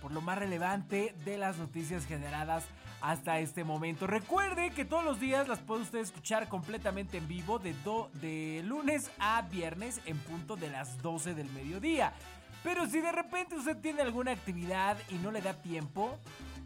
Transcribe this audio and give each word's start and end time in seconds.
por 0.00 0.12
lo 0.12 0.20
más 0.20 0.38
relevante 0.38 1.12
de 1.24 1.38
las 1.38 1.58
noticias 1.58 2.06
generadas 2.06 2.66
hasta 3.00 3.40
este 3.40 3.64
momento. 3.64 4.06
Recuerde 4.06 4.70
que 4.70 4.84
todos 4.84 5.04
los 5.04 5.18
días 5.18 5.48
las 5.48 5.58
puede 5.58 5.82
usted 5.82 5.98
escuchar 5.98 6.48
completamente 6.48 7.18
en 7.18 7.26
vivo 7.26 7.58
de, 7.58 7.74
de 8.20 8.62
lunes 8.62 9.10
a 9.18 9.42
viernes 9.42 10.00
en 10.06 10.18
punto 10.18 10.54
de 10.54 10.70
las 10.70 11.02
12 11.02 11.34
del 11.34 11.50
mediodía. 11.50 12.12
Pero 12.62 12.86
si 12.86 13.00
de 13.00 13.10
repente 13.10 13.56
usted 13.56 13.76
tiene 13.78 14.02
alguna 14.02 14.30
actividad 14.30 14.96
y 15.08 15.14
no 15.14 15.32
le 15.32 15.42
da 15.42 15.54
tiempo, 15.54 16.16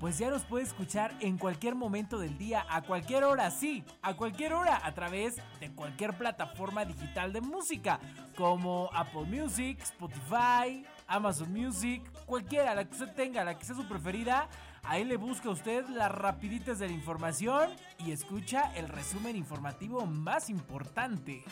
pues 0.05 0.19
ya 0.19 0.29
nos 0.29 0.45
puede 0.45 0.65
escuchar 0.65 1.17
en 1.21 1.39
cualquier 1.39 1.75
momento 1.75 2.19
del 2.19 2.37
día, 2.37 2.67
a 2.69 2.83
cualquier 2.83 3.25
hora, 3.25 3.51
sí, 3.51 3.83
a 4.03 4.13
cualquier 4.13 4.53
hora, 4.53 4.79
a 4.85 4.93
través 4.93 5.37
de 5.61 5.73
cualquier 5.73 6.13
plataforma 6.13 6.85
digital 6.85 7.33
de 7.33 7.41
música, 7.41 7.99
como 8.37 8.91
Apple 8.93 9.23
Music, 9.23 9.81
Spotify, 9.81 10.85
Amazon 11.07 11.51
Music, 11.51 12.03
cualquiera, 12.27 12.75
la 12.75 12.85
que 12.85 12.93
usted 12.93 13.15
tenga, 13.15 13.45
la 13.45 13.57
que 13.57 13.65
sea 13.65 13.77
su 13.77 13.89
preferida, 13.89 14.51
ahí 14.83 15.07
le 15.07 15.17
busca 15.17 15.48
usted 15.48 15.89
las 15.89 16.13
rapiditas 16.13 16.79
de 16.79 16.89
la 16.89 16.93
información 16.93 17.70
y 18.05 18.13
escucha 18.13 18.75
el 18.77 18.89
resumen 18.91 19.37
informativo 19.37 20.05
más 20.05 20.51
importante. 20.51 21.45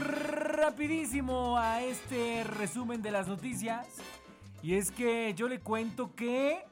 Rapidísimo 0.00 1.56
a 1.58 1.82
este 1.82 2.44
resumen 2.44 3.02
de 3.02 3.10
las 3.10 3.28
noticias. 3.28 3.86
Y 4.62 4.74
es 4.74 4.90
que 4.90 5.34
yo 5.34 5.48
le 5.48 5.60
cuento 5.60 6.14
que 6.14 6.64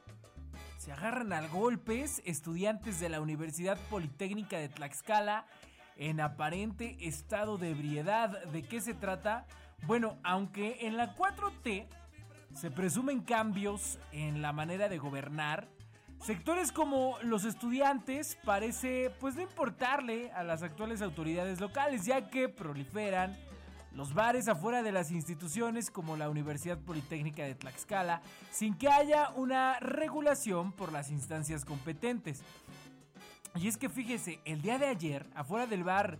se 0.77 0.91
agarran 0.91 1.31
a 1.31 1.47
golpes 1.47 2.21
estudiantes 2.25 2.99
de 2.99 3.09
la 3.09 3.21
Universidad 3.21 3.77
Politécnica 3.89 4.57
de 4.57 4.69
Tlaxcala 4.69 5.45
en 5.95 6.19
aparente 6.19 6.97
estado 6.99 7.57
de 7.57 7.71
ebriedad. 7.71 8.43
¿De 8.45 8.63
qué 8.63 8.81
se 8.81 8.93
trata? 8.93 9.45
Bueno, 9.85 10.17
aunque 10.23 10.87
en 10.87 10.97
la 10.97 11.15
4T 11.15 11.87
se 12.53 12.71
presumen 12.71 13.21
cambios 13.21 13.99
en 14.11 14.41
la 14.41 14.53
manera 14.53 14.89
de 14.89 14.97
gobernar, 14.97 15.67
Sectores 16.25 16.71
como 16.71 17.17
los 17.21 17.43
estudiantes 17.43 18.37
parece 18.45 19.11
pues 19.19 19.35
no 19.35 19.41
importarle 19.41 20.31
a 20.31 20.43
las 20.43 20.63
actuales 20.63 21.01
autoridades 21.01 21.59
locales 21.59 22.05
ya 22.05 22.29
que 22.29 22.47
proliferan 22.47 23.37
los 23.93 24.13
bares 24.13 24.47
afuera 24.47 24.83
de 24.83 24.93
las 24.93 25.11
instituciones 25.11 25.91
como 25.91 26.15
la 26.15 26.29
Universidad 26.29 26.77
Politécnica 26.77 27.43
de 27.43 27.55
Tlaxcala 27.55 28.21
sin 28.51 28.73
que 28.75 28.87
haya 28.87 29.31
una 29.35 29.81
regulación 29.81 30.71
por 30.71 30.93
las 30.93 31.11
instancias 31.11 31.65
competentes. 31.65 32.41
Y 33.55 33.67
es 33.67 33.75
que 33.75 33.89
fíjese, 33.89 34.39
el 34.45 34.61
día 34.61 34.79
de 34.79 34.87
ayer, 34.87 35.25
afuera 35.35 35.67
del 35.67 35.83
bar 35.83 36.19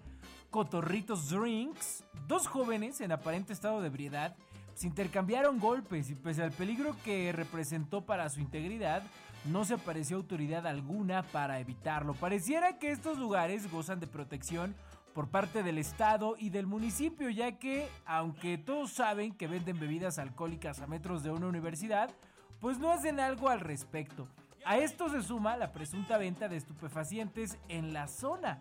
Cotorritos 0.52 1.30
Drinks, 1.30 2.04
dos 2.28 2.48
jóvenes 2.48 3.00
en 3.00 3.14
aparente 3.14 3.54
estado 3.54 3.80
de 3.80 3.88
ebriedad 3.88 4.36
se 4.76 4.86
intercambiaron 4.88 5.60
golpes 5.60 6.10
y 6.10 6.16
pese 6.16 6.44
al 6.44 6.52
peligro 6.52 6.96
que 7.06 7.32
representó 7.32 8.02
para 8.02 8.30
su 8.30 8.42
integridad, 8.42 9.04
no 9.46 9.66
se 9.66 9.76
apareció 9.76 10.18
autoridad 10.18 10.66
alguna 10.66 11.24
para 11.24 11.60
evitarlo. 11.60 12.14
Pareciera 12.14 12.80
que 12.80 12.92
estos 12.92 13.18
lugares 13.18 13.70
gozan 13.72 14.00
de 14.00 14.08
protección 14.08 14.76
por 15.14 15.30
parte 15.30 15.64
del 15.64 15.78
Estado 15.78 16.36
y 16.40 16.50
del 16.50 16.66
municipio, 16.66 17.30
ya 17.30 17.60
que, 17.60 17.88
aunque 18.06 18.58
todos 18.58 18.94
saben 18.94 19.34
que 19.34 19.48
venden 19.48 19.80
bebidas 19.80 20.18
alcohólicas 20.18 20.80
a 20.82 20.88
metros 20.88 21.24
de 21.24 21.32
una 21.32 21.48
universidad, 21.48 22.10
pues 22.60 22.80
no 22.80 22.92
hacen 22.92 23.20
algo 23.20 23.50
al 23.50 23.60
respecto. 23.60 24.28
A 24.66 24.78
esto 24.78 25.10
se 25.10 25.22
suma 25.22 25.58
la 25.58 25.74
presunta 25.74 26.18
venta 26.18 26.48
de 26.48 26.56
estupefacientes 26.56 27.58
en 27.68 27.94
la 27.94 28.08
zona, 28.08 28.60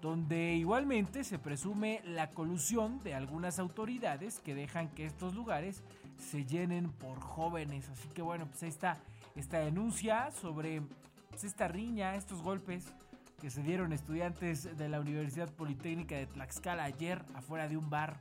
donde 0.00 0.54
igualmente 0.54 1.22
se 1.24 1.38
presume 1.38 2.00
la 2.04 2.30
colusión 2.30 3.02
de 3.04 3.14
algunas 3.14 3.58
autoridades 3.58 4.40
que 4.40 4.54
dejan 4.54 4.88
que 4.88 5.06
estos 5.06 5.34
lugares 5.34 5.82
se 6.18 6.44
llenen 6.46 6.90
por 6.90 7.20
jóvenes. 7.20 7.88
Así 7.90 8.08
que 8.08 8.22
bueno, 8.22 8.46
pues 8.46 8.62
ahí 8.62 8.70
está 8.70 8.96
esta 9.36 9.58
denuncia 9.58 10.30
sobre 10.30 10.82
pues, 11.30 11.44
esta 11.44 11.68
riña, 11.68 12.14
estos 12.14 12.42
golpes 12.42 12.92
que 13.40 13.50
se 13.50 13.62
dieron 13.62 13.92
estudiantes 13.92 14.76
de 14.76 14.88
la 14.88 15.00
Universidad 15.00 15.50
Politécnica 15.50 16.16
de 16.16 16.26
Tlaxcala 16.26 16.84
ayer 16.84 17.22
afuera 17.34 17.68
de 17.68 17.76
un 17.76 17.90
bar. 17.90 18.20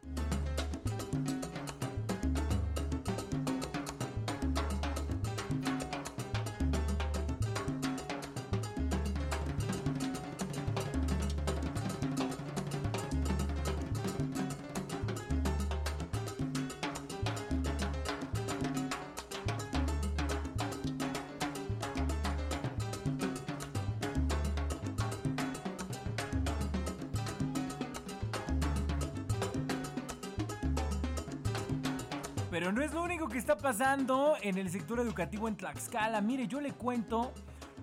Pero 32.51 32.73
no 32.73 32.81
es 32.81 32.93
lo 32.93 33.01
único 33.01 33.29
que 33.29 33.37
está 33.37 33.57
pasando 33.57 34.35
en 34.41 34.57
el 34.57 34.69
sector 34.69 34.99
educativo 34.99 35.47
en 35.47 35.55
Tlaxcala. 35.55 36.19
Mire, 36.19 36.47
yo 36.49 36.59
le 36.59 36.73
cuento 36.73 37.31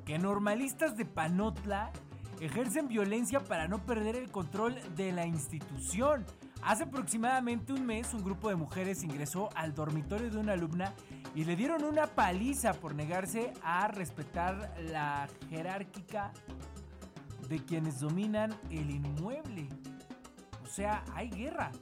que 0.05 0.19
normalistas 0.19 0.95
de 0.95 1.07
Panotla 1.07 1.91
ejercen 2.39 2.87
violencia 2.87 3.41
para 3.41 3.67
no 3.67 3.79
perder 3.79 4.15
el 4.15 4.31
control 4.31 4.77
de 4.95 5.11
la 5.13 5.25
institución. 5.25 6.27
Hace 6.63 6.83
aproximadamente 6.83 7.73
un 7.73 7.87
mes 7.87 8.13
un 8.13 8.23
grupo 8.23 8.51
de 8.51 8.57
mujeres 8.57 9.03
ingresó 9.03 9.49
al 9.55 9.75
dormitorio 9.75 10.31
de 10.31 10.37
una 10.37 10.53
alumna 10.53 10.93
y 11.35 11.45
le 11.45 11.57
dieron 11.57 11.83
una 11.83 12.07
paliza 12.07 12.75
por 12.75 12.95
negarse 12.95 13.55
a 13.63 13.89
respetar 13.89 14.75
la 14.91 15.29
jerárquica 15.49 16.31
de 17.49 17.65
quienes 17.65 18.01
dominan 18.01 18.55
el 18.69 18.91
inmueble. 18.91 19.67
O 20.63 20.67
sea, 20.67 21.05
hay 21.15 21.31
guerra. 21.31 21.73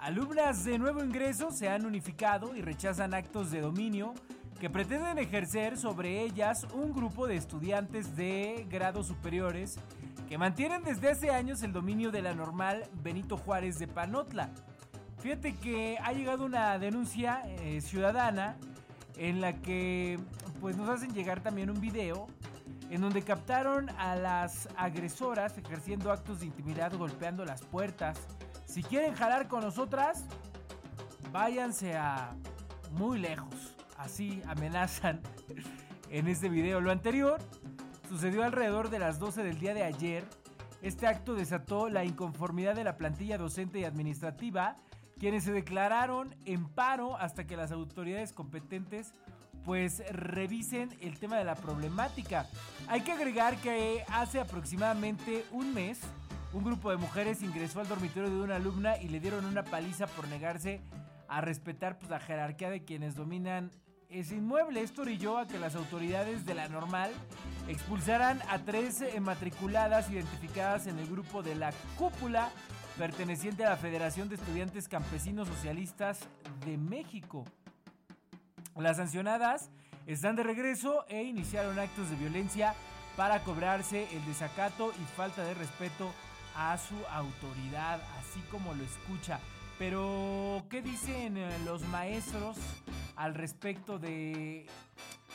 Alumnas 0.00 0.64
de 0.64 0.78
nuevo 0.78 1.04
ingreso 1.04 1.50
se 1.50 1.68
han 1.68 1.84
unificado 1.84 2.56
y 2.56 2.62
rechazan 2.62 3.12
actos 3.12 3.50
de 3.50 3.60
dominio 3.60 4.14
que 4.58 4.70
pretenden 4.70 5.18
ejercer 5.18 5.76
sobre 5.76 6.22
ellas 6.22 6.66
un 6.72 6.94
grupo 6.94 7.26
de 7.26 7.36
estudiantes 7.36 8.16
de 8.16 8.66
grados 8.70 9.08
superiores 9.08 9.78
que 10.26 10.38
mantienen 10.38 10.82
desde 10.84 11.10
hace 11.10 11.30
años 11.30 11.62
el 11.62 11.74
dominio 11.74 12.10
de 12.10 12.22
la 12.22 12.34
normal 12.34 12.84
Benito 13.02 13.36
Juárez 13.36 13.78
de 13.78 13.88
Panotla. 13.88 14.48
Fíjate 15.18 15.56
que 15.56 15.98
ha 16.02 16.14
llegado 16.14 16.46
una 16.46 16.78
denuncia 16.78 17.42
eh, 17.44 17.82
ciudadana 17.82 18.56
en 19.18 19.42
la 19.42 19.60
que 19.60 20.18
pues 20.62 20.78
nos 20.78 20.88
hacen 20.88 21.12
llegar 21.12 21.42
también 21.42 21.68
un 21.68 21.78
video 21.78 22.26
en 22.88 23.02
donde 23.02 23.20
captaron 23.20 23.90
a 23.98 24.16
las 24.16 24.66
agresoras 24.76 25.58
ejerciendo 25.58 26.10
actos 26.10 26.40
de 26.40 26.46
intimidad 26.46 26.96
golpeando 26.96 27.44
las 27.44 27.60
puertas 27.60 28.16
si 28.70 28.84
quieren 28.84 29.14
jalar 29.14 29.48
con 29.48 29.62
nosotras, 29.62 30.24
váyanse 31.32 31.96
a 31.96 32.36
muy 32.92 33.18
lejos. 33.18 33.76
Así 33.98 34.40
amenazan 34.46 35.20
en 36.10 36.28
este 36.28 36.48
video. 36.48 36.80
Lo 36.80 36.92
anterior 36.92 37.40
sucedió 38.08 38.44
alrededor 38.44 38.88
de 38.88 39.00
las 39.00 39.18
12 39.18 39.42
del 39.42 39.58
día 39.58 39.74
de 39.74 39.82
ayer. 39.82 40.24
Este 40.82 41.08
acto 41.08 41.34
desató 41.34 41.88
la 41.88 42.04
inconformidad 42.04 42.76
de 42.76 42.84
la 42.84 42.96
plantilla 42.96 43.38
docente 43.38 43.80
y 43.80 43.84
administrativa, 43.84 44.76
quienes 45.18 45.44
se 45.44 45.52
declararon 45.52 46.34
en 46.44 46.68
paro 46.68 47.16
hasta 47.16 47.46
que 47.46 47.56
las 47.56 47.72
autoridades 47.72 48.32
competentes 48.32 49.14
pues 49.64 50.02
revisen 50.12 50.96
el 51.00 51.18
tema 51.18 51.36
de 51.36 51.44
la 51.44 51.56
problemática. 51.56 52.46
Hay 52.88 53.00
que 53.00 53.12
agregar 53.12 53.56
que 53.56 54.04
hace 54.08 54.40
aproximadamente 54.40 55.44
un 55.50 55.74
mes 55.74 56.00
un 56.52 56.64
grupo 56.64 56.90
de 56.90 56.96
mujeres 56.96 57.42
ingresó 57.42 57.80
al 57.80 57.88
dormitorio 57.88 58.28
de 58.28 58.40
una 58.40 58.56
alumna 58.56 58.96
y 58.98 59.08
le 59.08 59.20
dieron 59.20 59.44
una 59.44 59.62
paliza 59.62 60.06
por 60.06 60.26
negarse 60.28 60.80
a 61.28 61.40
respetar 61.40 61.98
pues, 61.98 62.10
la 62.10 62.18
jerarquía 62.18 62.70
de 62.70 62.84
quienes 62.84 63.14
dominan 63.14 63.70
ese 64.08 64.34
inmueble. 64.34 64.82
Esto 64.82 65.02
orilló 65.02 65.38
a 65.38 65.46
que 65.46 65.58
las 65.58 65.76
autoridades 65.76 66.44
de 66.44 66.54
la 66.54 66.68
normal 66.68 67.12
expulsaran 67.68 68.40
a 68.48 68.58
tres 68.58 69.04
matriculadas 69.20 70.10
identificadas 70.10 70.88
en 70.88 70.98
el 70.98 71.06
grupo 71.06 71.42
de 71.42 71.54
la 71.54 71.72
cúpula 71.96 72.50
perteneciente 72.98 73.64
a 73.64 73.70
la 73.70 73.76
Federación 73.76 74.28
de 74.28 74.34
Estudiantes 74.34 74.88
Campesinos 74.88 75.46
Socialistas 75.46 76.18
de 76.66 76.76
México. 76.76 77.44
Las 78.76 78.96
sancionadas 78.96 79.70
están 80.06 80.34
de 80.34 80.42
regreso 80.42 81.04
e 81.08 81.22
iniciaron 81.22 81.78
actos 81.78 82.10
de 82.10 82.16
violencia 82.16 82.74
para 83.16 83.44
cobrarse 83.44 84.08
el 84.12 84.24
desacato 84.26 84.92
y 85.00 85.04
falta 85.16 85.44
de 85.44 85.54
respeto 85.54 86.12
a 86.60 86.76
su 86.76 86.94
autoridad, 87.10 88.02
así 88.18 88.40
como 88.50 88.74
lo 88.74 88.84
escucha. 88.84 89.40
Pero, 89.78 90.62
¿qué 90.68 90.82
dicen 90.82 91.38
eh, 91.38 91.58
los 91.64 91.82
maestros 91.88 92.58
al 93.16 93.34
respecto 93.34 93.98
de 93.98 94.66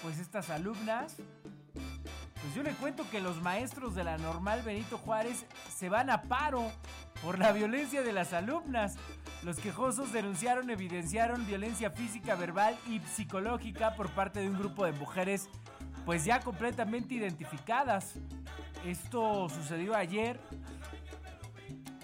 pues 0.04 0.20
estas 0.20 0.52
alumnas? 0.52 1.16
Pues 1.74 2.54
yo 2.56 2.62
le 2.62 2.74
cuento 2.74 3.10
que 3.10 3.22
los 3.22 3.42
maestros 3.42 3.96
de 3.96 4.04
la 4.04 4.20
normal 4.20 4.62
Benito 4.62 5.00
Juárez 5.00 5.48
se 5.76 5.90
van 5.90 6.12
a 6.12 6.22
paro 6.22 6.72
por 7.24 7.40
la 7.40 7.52
violencia 7.54 8.04
de 8.04 8.14
las 8.14 8.32
alumnas. 8.34 8.98
Los 9.44 9.58
quejosos 9.58 10.14
denunciaron, 10.14 10.70
evidenciaron 10.70 11.48
violencia 11.48 11.90
física, 11.90 12.36
verbal 12.36 12.78
y 12.88 13.00
psicológica 13.00 13.96
por 13.96 14.12
parte 14.12 14.42
de 14.42 14.50
un 14.50 14.60
grupo 14.60 14.86
de 14.86 14.92
mujeres 14.92 15.50
pues 16.06 16.24
ya 16.24 16.40
completamente 16.40 17.16
identificadas. 17.16 18.14
Esto 18.86 19.50
sucedió 19.50 19.96
ayer 19.96 20.40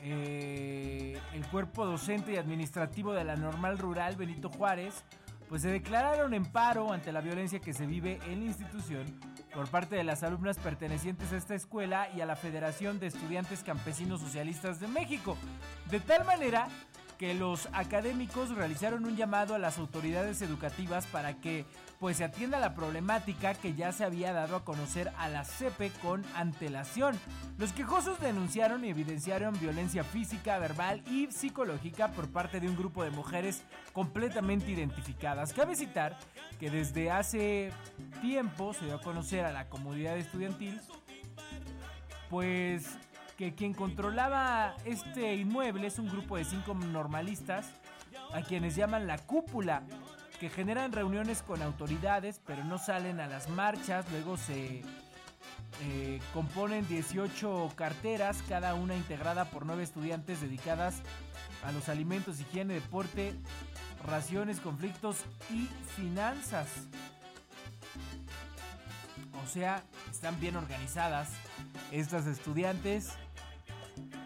eh, 0.01 1.19
el 1.33 1.45
cuerpo 1.47 1.85
docente 1.85 2.33
y 2.33 2.37
administrativo 2.37 3.13
de 3.13 3.23
la 3.23 3.35
normal 3.35 3.77
rural 3.77 4.15
Benito 4.15 4.49
Juárez, 4.49 5.03
pues 5.47 5.61
se 5.61 5.69
declararon 5.69 6.33
en 6.33 6.45
paro 6.45 6.93
ante 6.93 7.11
la 7.11 7.21
violencia 7.21 7.59
que 7.59 7.73
se 7.73 7.85
vive 7.85 8.19
en 8.27 8.39
la 8.39 8.45
institución 8.45 9.05
por 9.53 9.67
parte 9.69 9.95
de 9.95 10.03
las 10.03 10.23
alumnas 10.23 10.57
pertenecientes 10.57 11.33
a 11.33 11.37
esta 11.37 11.55
escuela 11.55 12.07
y 12.15 12.21
a 12.21 12.25
la 12.25 12.35
Federación 12.35 12.99
de 12.99 13.07
Estudiantes 13.07 13.61
Campesinos 13.63 14.21
Socialistas 14.21 14.79
de 14.79 14.87
México. 14.87 15.37
De 15.89 15.99
tal 15.99 16.25
manera 16.25 16.69
que 17.17 17.33
los 17.33 17.67
académicos 17.73 18.49
realizaron 18.55 19.05
un 19.05 19.15
llamado 19.15 19.53
a 19.53 19.59
las 19.59 19.77
autoridades 19.77 20.41
educativas 20.41 21.05
para 21.05 21.35
que 21.35 21.65
pues 22.01 22.17
se 22.17 22.23
atienda 22.23 22.59
la 22.59 22.73
problemática 22.73 23.53
que 23.53 23.75
ya 23.75 23.91
se 23.91 24.03
había 24.03 24.33
dado 24.33 24.55
a 24.55 24.65
conocer 24.65 25.13
a 25.19 25.29
la 25.29 25.45
CEPE 25.45 25.91
con 26.01 26.25
antelación. 26.35 27.15
Los 27.59 27.73
quejosos 27.73 28.19
denunciaron 28.19 28.83
y 28.83 28.89
evidenciaron 28.89 29.57
violencia 29.59 30.03
física, 30.03 30.57
verbal 30.57 31.03
y 31.05 31.27
psicológica 31.27 32.07
por 32.07 32.27
parte 32.31 32.59
de 32.59 32.67
un 32.67 32.75
grupo 32.75 33.03
de 33.03 33.11
mujeres 33.11 33.61
completamente 33.93 34.71
identificadas. 34.71 35.53
Cabe 35.53 35.75
citar 35.75 36.17
que 36.59 36.71
desde 36.71 37.11
hace 37.11 37.71
tiempo 38.19 38.73
se 38.73 38.85
dio 38.85 38.95
a 38.95 39.01
conocer 39.01 39.45
a 39.45 39.51
la 39.51 39.69
comunidad 39.69 40.17
estudiantil 40.17 40.81
pues 42.31 42.97
que 43.37 43.53
quien 43.53 43.75
controlaba 43.75 44.75
este 44.85 45.35
inmueble 45.35 45.85
es 45.85 45.99
un 45.99 46.07
grupo 46.07 46.37
de 46.37 46.45
cinco 46.45 46.73
normalistas 46.73 47.69
a 48.33 48.41
quienes 48.41 48.75
llaman 48.75 49.05
la 49.05 49.17
cúpula, 49.19 49.83
que 50.41 50.49
generan 50.49 50.91
reuniones 50.91 51.43
con 51.43 51.61
autoridades, 51.61 52.41
pero 52.47 52.63
no 52.63 52.79
salen 52.79 53.19
a 53.19 53.27
las 53.27 53.47
marchas, 53.47 54.09
luego 54.09 54.37
se 54.37 54.81
eh, 55.83 56.19
componen 56.33 56.87
18 56.87 57.71
carteras, 57.75 58.43
cada 58.49 58.73
una 58.73 58.95
integrada 58.95 59.45
por 59.45 59.67
nueve 59.67 59.83
estudiantes 59.83 60.41
dedicadas 60.41 61.03
a 61.63 61.71
los 61.71 61.89
alimentos, 61.89 62.39
higiene, 62.39 62.73
deporte, 62.73 63.35
raciones, 64.03 64.59
conflictos 64.59 65.17
y 65.51 65.69
finanzas. 65.95 66.67
O 69.43 69.47
sea, 69.47 69.83
están 70.09 70.39
bien 70.39 70.55
organizadas 70.55 71.29
estas 71.91 72.25
estudiantes 72.25 73.11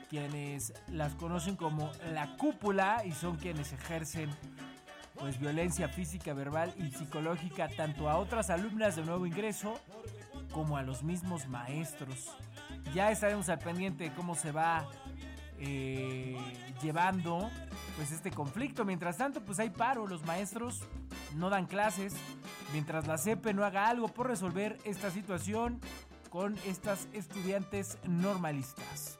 quienes 0.10 0.72
las 0.88 1.14
conocen 1.16 1.58
como 1.58 1.92
la 2.14 2.38
cúpula 2.38 3.04
y 3.04 3.12
son 3.12 3.36
quienes 3.36 3.74
ejercen 3.74 4.30
pues 5.20 5.40
violencia 5.40 5.88
física, 5.88 6.34
verbal 6.34 6.74
y 6.78 6.92
psicológica 6.92 7.68
tanto 7.70 8.10
a 8.10 8.18
otras 8.18 8.50
alumnas 8.50 8.96
de 8.96 9.04
nuevo 9.04 9.26
ingreso 9.26 9.80
como 10.52 10.78
a 10.78 10.84
los 10.84 11.04
mismos 11.04 11.48
maestros. 11.48 12.36
Ya 12.94 13.12
estaremos 13.12 13.50
al 13.50 13.60
pendiente 13.60 14.06
de 14.06 14.14
cómo 14.14 14.36
se 14.36 14.52
va 14.52 14.88
eh, 15.60 16.38
llevando 16.82 17.50
pues 17.96 18.12
este 18.12 18.32
conflicto. 18.32 18.86
Mientras 18.86 19.18
tanto, 19.18 19.44
pues 19.44 19.60
hay 19.60 19.70
paro, 19.70 20.08
los 20.08 20.26
maestros 20.26 20.84
no 21.36 21.50
dan 21.50 21.66
clases, 21.66 22.14
mientras 22.74 23.08
la 23.08 23.18
CEPE 23.18 23.54
no 23.54 23.64
haga 23.64 23.88
algo 23.88 24.08
por 24.08 24.28
resolver 24.28 24.78
esta 24.84 25.12
situación 25.12 25.80
con 26.30 26.58
estas 26.66 27.08
estudiantes 27.14 27.98
normalistas. 28.06 29.18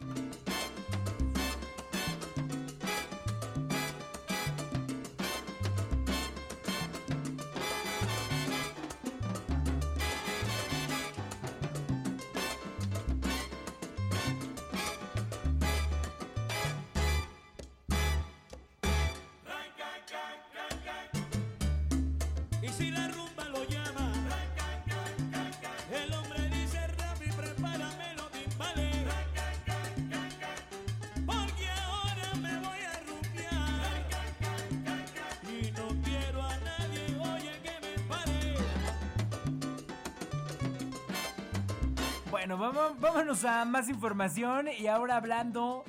Más 43.46 43.90
información 43.90 44.68
y 44.76 44.88
ahora 44.88 45.18
hablando 45.18 45.84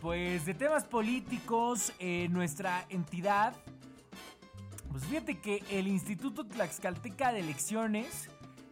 pues 0.00 0.46
de 0.46 0.54
temas 0.54 0.84
políticos 0.84 1.92
en 1.98 2.32
nuestra 2.32 2.86
entidad. 2.88 3.54
Pues 4.90 5.04
fíjate 5.04 5.38
que 5.38 5.62
el 5.70 5.88
Instituto 5.88 6.46
Tlaxcalteca 6.46 7.32
de 7.32 7.40
Elecciones 7.40 8.30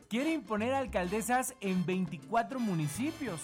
quiere 0.09 0.33
imponer 0.33 0.73
alcaldesas 0.73 1.55
en 1.61 1.85
24 1.85 2.59
municipios. 2.61 3.43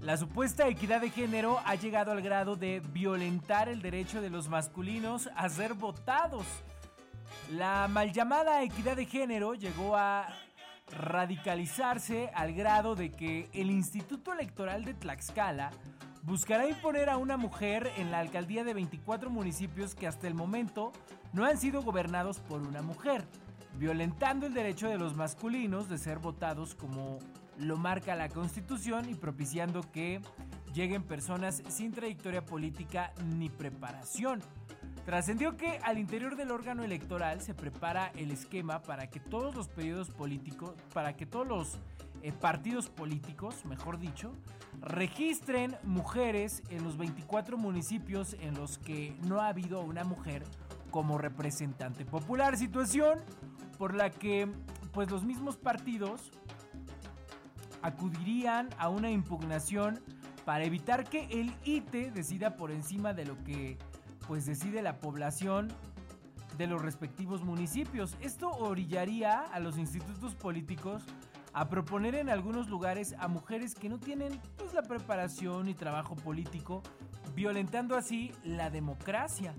La 0.00 0.16
supuesta 0.16 0.66
equidad 0.68 1.02
de 1.02 1.10
género 1.10 1.60
ha 1.66 1.74
llegado 1.74 2.10
al 2.10 2.22
grado 2.22 2.56
de 2.56 2.80
violentar 2.92 3.68
el 3.68 3.82
derecho 3.82 4.22
de 4.22 4.30
los 4.30 4.48
masculinos 4.48 5.28
a 5.36 5.50
ser 5.50 5.74
votados. 5.74 6.46
La 7.50 7.88
mal 7.88 8.10
llamada 8.10 8.62
equidad 8.62 8.96
de 8.96 9.04
género 9.04 9.52
llegó 9.52 9.96
a 9.96 10.28
radicalizarse 10.90 12.30
al 12.34 12.52
grado 12.52 12.94
de 12.94 13.10
que 13.10 13.48
el 13.52 13.70
Instituto 13.70 14.32
Electoral 14.32 14.84
de 14.84 14.94
Tlaxcala 14.94 15.70
buscará 16.22 16.68
imponer 16.68 17.08
a 17.08 17.16
una 17.16 17.36
mujer 17.36 17.90
en 17.96 18.10
la 18.10 18.18
alcaldía 18.18 18.64
de 18.64 18.74
24 18.74 19.30
municipios 19.30 19.94
que 19.94 20.06
hasta 20.06 20.26
el 20.26 20.34
momento 20.34 20.92
no 21.32 21.44
han 21.44 21.58
sido 21.58 21.82
gobernados 21.82 22.38
por 22.40 22.62
una 22.62 22.82
mujer, 22.82 23.26
violentando 23.78 24.46
el 24.46 24.54
derecho 24.54 24.88
de 24.88 24.98
los 24.98 25.16
masculinos 25.16 25.88
de 25.88 25.98
ser 25.98 26.18
votados 26.18 26.74
como 26.74 27.18
lo 27.58 27.76
marca 27.76 28.14
la 28.14 28.28
Constitución 28.28 29.08
y 29.08 29.14
propiciando 29.14 29.82
que 29.90 30.20
lleguen 30.74 31.02
personas 31.02 31.62
sin 31.68 31.92
trayectoria 31.92 32.44
política 32.44 33.12
ni 33.36 33.48
preparación. 33.48 34.42
Trascendió 35.08 35.56
que 35.56 35.78
al 35.84 35.96
interior 35.96 36.36
del 36.36 36.50
órgano 36.50 36.84
electoral 36.84 37.40
se 37.40 37.54
prepara 37.54 38.12
el 38.14 38.30
esquema 38.30 38.82
para 38.82 39.08
que 39.08 39.20
todos 39.20 39.54
los 39.54 39.66
periodos 39.66 40.10
políticos, 40.10 40.74
para 40.92 41.16
que 41.16 41.24
todos 41.24 41.48
los 41.48 41.78
eh, 42.20 42.30
partidos 42.30 42.90
políticos, 42.90 43.64
mejor 43.64 43.98
dicho, 43.98 44.34
registren 44.82 45.74
mujeres 45.82 46.62
en 46.68 46.84
los 46.84 46.98
24 46.98 47.56
municipios 47.56 48.36
en 48.42 48.52
los 48.52 48.76
que 48.76 49.16
no 49.26 49.40
ha 49.40 49.48
habido 49.48 49.80
una 49.80 50.04
mujer 50.04 50.44
como 50.90 51.16
representante 51.16 52.04
popular. 52.04 52.58
Situación 52.58 53.18
por 53.78 53.94
la 53.94 54.10
que 54.10 54.46
pues 54.92 55.10
los 55.10 55.24
mismos 55.24 55.56
partidos 55.56 56.30
acudirían 57.80 58.68
a 58.76 58.90
una 58.90 59.10
impugnación 59.10 60.00
para 60.44 60.64
evitar 60.64 61.08
que 61.08 61.24
el 61.30 61.54
ITE 61.64 62.10
decida 62.10 62.56
por 62.56 62.70
encima 62.70 63.14
de 63.14 63.24
lo 63.24 63.42
que 63.42 63.78
pues 64.28 64.44
decide 64.44 64.82
la 64.82 65.00
población 65.00 65.68
de 66.58 66.66
los 66.66 66.82
respectivos 66.82 67.42
municipios. 67.42 68.14
Esto 68.20 68.50
orillaría 68.50 69.40
a 69.40 69.58
los 69.58 69.78
institutos 69.78 70.34
políticos 70.34 71.02
a 71.54 71.70
proponer 71.70 72.14
en 72.14 72.28
algunos 72.28 72.68
lugares 72.68 73.14
a 73.18 73.26
mujeres 73.26 73.74
que 73.74 73.88
no 73.88 73.98
tienen 73.98 74.38
pues, 74.58 74.74
la 74.74 74.82
preparación 74.82 75.68
y 75.68 75.74
trabajo 75.74 76.14
político, 76.14 76.82
violentando 77.34 77.96
así 77.96 78.32
la 78.44 78.68
democracia. 78.68 79.54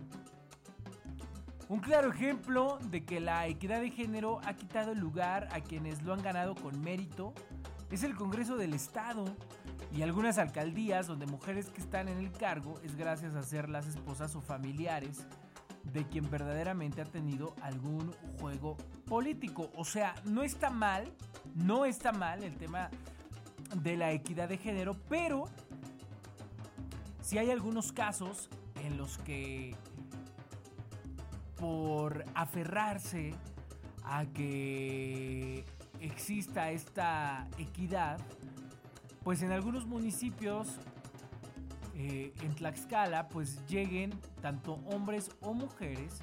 Un 1.67 1.79
claro 1.79 2.11
ejemplo 2.11 2.77
de 2.89 3.05
que 3.05 3.19
la 3.19 3.47
equidad 3.47 3.81
de 3.81 3.89
género 3.89 4.39
ha 4.45 4.53
quitado 4.53 4.91
el 4.91 4.99
lugar 4.99 5.47
a 5.51 5.61
quienes 5.61 6.03
lo 6.03 6.13
han 6.13 6.21
ganado 6.21 6.53
con 6.53 6.79
mérito 6.79 7.33
es 7.91 8.03
el 8.03 8.15
Congreso 8.15 8.55
del 8.55 8.73
Estado 8.75 9.25
y 9.95 10.01
algunas 10.03 10.37
alcaldías 10.37 11.07
donde 11.07 11.25
mujeres 11.25 11.69
que 11.69 11.81
están 11.81 12.07
en 12.07 12.19
el 12.19 12.31
cargo 12.31 12.79
es 12.83 12.95
gracias 12.95 13.35
a 13.35 13.43
ser 13.43 13.69
las 13.69 13.87
esposas 13.87 14.35
o 14.35 14.41
familiares 14.41 15.25
de 15.83 16.07
quien 16.07 16.29
verdaderamente 16.29 17.01
ha 17.01 17.05
tenido 17.05 17.55
algún 17.61 18.13
juego 18.39 18.77
político. 19.05 19.71
O 19.75 19.85
sea, 19.85 20.13
no 20.25 20.43
está 20.43 20.69
mal, 20.69 21.11
no 21.55 21.85
está 21.85 22.11
mal 22.11 22.43
el 22.43 22.55
tema 22.55 22.89
de 23.75 23.97
la 23.97 24.11
equidad 24.11 24.49
de 24.49 24.57
género, 24.57 24.95
pero 25.09 25.45
si 27.21 27.37
hay 27.37 27.49
algunos 27.49 27.91
casos 27.91 28.49
en 28.83 28.97
los 28.97 29.17
que 29.19 29.75
por 31.57 32.23
aferrarse 32.35 33.33
a 34.03 34.25
que 34.25 35.65
exista 35.99 36.71
esta 36.71 37.47
equidad, 37.57 38.19
pues 39.23 39.41
en 39.41 39.51
algunos 39.51 39.85
municipios 39.85 40.77
eh, 41.95 42.33
en 42.41 42.55
Tlaxcala 42.55 43.27
pues 43.27 43.65
lleguen 43.67 44.11
tanto 44.41 44.79
hombres 44.93 45.31
o 45.41 45.53
mujeres 45.53 46.21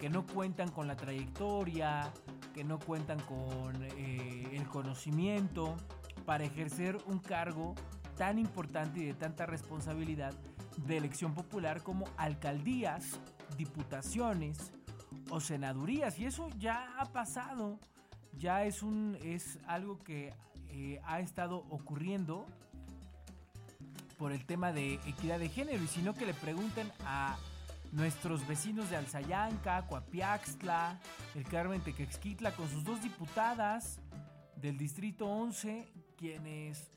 que 0.00 0.10
no 0.10 0.26
cuentan 0.26 0.70
con 0.70 0.86
la 0.86 0.96
trayectoria, 0.96 2.12
que 2.52 2.64
no 2.64 2.78
cuentan 2.78 3.18
con 3.20 3.82
eh, 3.82 4.48
el 4.52 4.66
conocimiento 4.68 5.76
para 6.26 6.44
ejercer 6.44 6.98
un 7.06 7.18
cargo 7.18 7.74
tan 8.16 8.38
importante 8.38 9.00
y 9.00 9.06
de 9.06 9.14
tanta 9.14 9.46
responsabilidad 9.46 10.34
de 10.86 10.96
elección 10.96 11.34
popular 11.34 11.82
como 11.82 12.06
alcaldías, 12.16 13.18
diputaciones 13.56 14.72
o 15.30 15.40
senadurías. 15.40 16.18
Y 16.18 16.26
eso 16.26 16.48
ya 16.58 16.94
ha 16.98 17.06
pasado, 17.06 17.78
ya 18.36 18.64
es, 18.64 18.82
un, 18.82 19.16
es 19.22 19.58
algo 19.66 19.98
que 19.98 20.32
eh, 20.76 21.00
ha 21.04 21.20
estado 21.20 21.64
ocurriendo 21.70 22.46
por 24.18 24.32
el 24.32 24.44
tema 24.44 24.72
de 24.72 24.94
equidad 25.06 25.38
de 25.38 25.48
género 25.48 25.84
y 25.84 25.86
sino 25.86 26.14
que 26.14 26.26
le 26.26 26.34
pregunten 26.34 26.90
a 27.06 27.36
nuestros 27.92 28.44
vecinos 28.48 28.90
de 28.90 28.96
Alzayanca, 28.96 29.86
Coapiaxtla, 29.86 30.98
el 31.36 31.44
Carmen 31.44 31.80
Tequexquitla 31.80 32.50
con 32.56 32.68
sus 32.68 32.82
dos 32.82 33.00
diputadas 33.02 34.00
del 34.56 34.76
distrito 34.76 35.26
11 35.26 35.86
quienes 36.16 36.90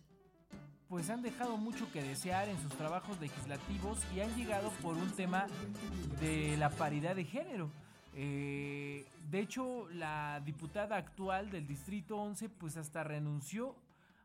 pues 0.90 1.12
han 1.12 1.22
dejado 1.22 1.58
mucho 1.58 1.92
que 1.92 2.02
desear 2.02 2.50
en 2.50 2.60
sus 2.60 2.72
trabajos 2.78 3.20
legislativos 3.20 4.00
y 4.16 4.22
han 4.22 4.36
llegado 4.36 4.72
por 4.82 4.96
un 4.98 5.12
tema 5.12 5.46
de 6.20 6.58
la 6.58 6.72
paridad 6.72 7.16
de 7.16 7.26
género. 7.26 7.70
Eh, 8.20 9.06
de 9.30 9.40
hecho, 9.40 9.88
la 9.92 10.42
diputada 10.44 10.98
actual 10.98 11.52
del 11.52 11.68
Distrito 11.68 12.18
11 12.18 12.50
pues 12.50 12.76
hasta 12.76 13.04
renunció 13.04 13.76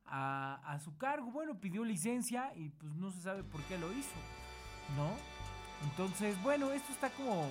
a, 0.07 0.79
su 0.83 0.97
cargo. 0.97 1.31
Bueno, 1.31 1.61
pidió 1.61 1.85
licencia 1.85 2.53
y 2.57 2.71
pues 2.71 2.95
no 2.95 3.11
se 3.11 3.21
sabe 3.21 3.43
por 3.45 3.61
qué 3.65 3.77
lo 3.79 3.93
hizo, 3.93 4.17
¿no? 4.97 5.11
Entonces, 5.89 6.43
bueno, 6.43 6.73
esto 6.73 6.91
está 6.91 7.11
como, 7.11 7.47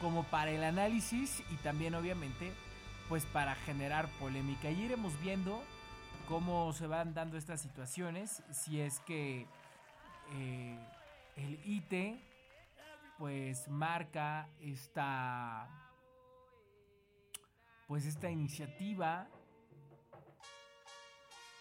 como 0.00 0.24
para 0.24 0.50
el 0.50 0.64
análisis 0.64 1.40
y 1.52 1.54
también 1.56 1.94
obviamente 1.94 2.52
pues 3.08 3.24
para 3.24 3.54
generar 3.54 4.08
polémica. 4.18 4.70
Y 4.70 4.82
iremos 4.82 5.18
viendo 5.20 5.62
cómo 6.26 6.72
se 6.72 6.88
van 6.88 7.14
dando 7.14 7.38
estas 7.38 7.60
situaciones, 7.60 8.42
si 8.50 8.80
es 8.80 8.98
que 9.00 9.46
eh, 10.34 10.78
el 11.36 11.60
IT 11.64 12.20
pues 13.18 13.68
marca 13.68 14.48
esta 14.60 15.68
pues 17.86 18.06
esta 18.06 18.30
iniciativa 18.30 19.26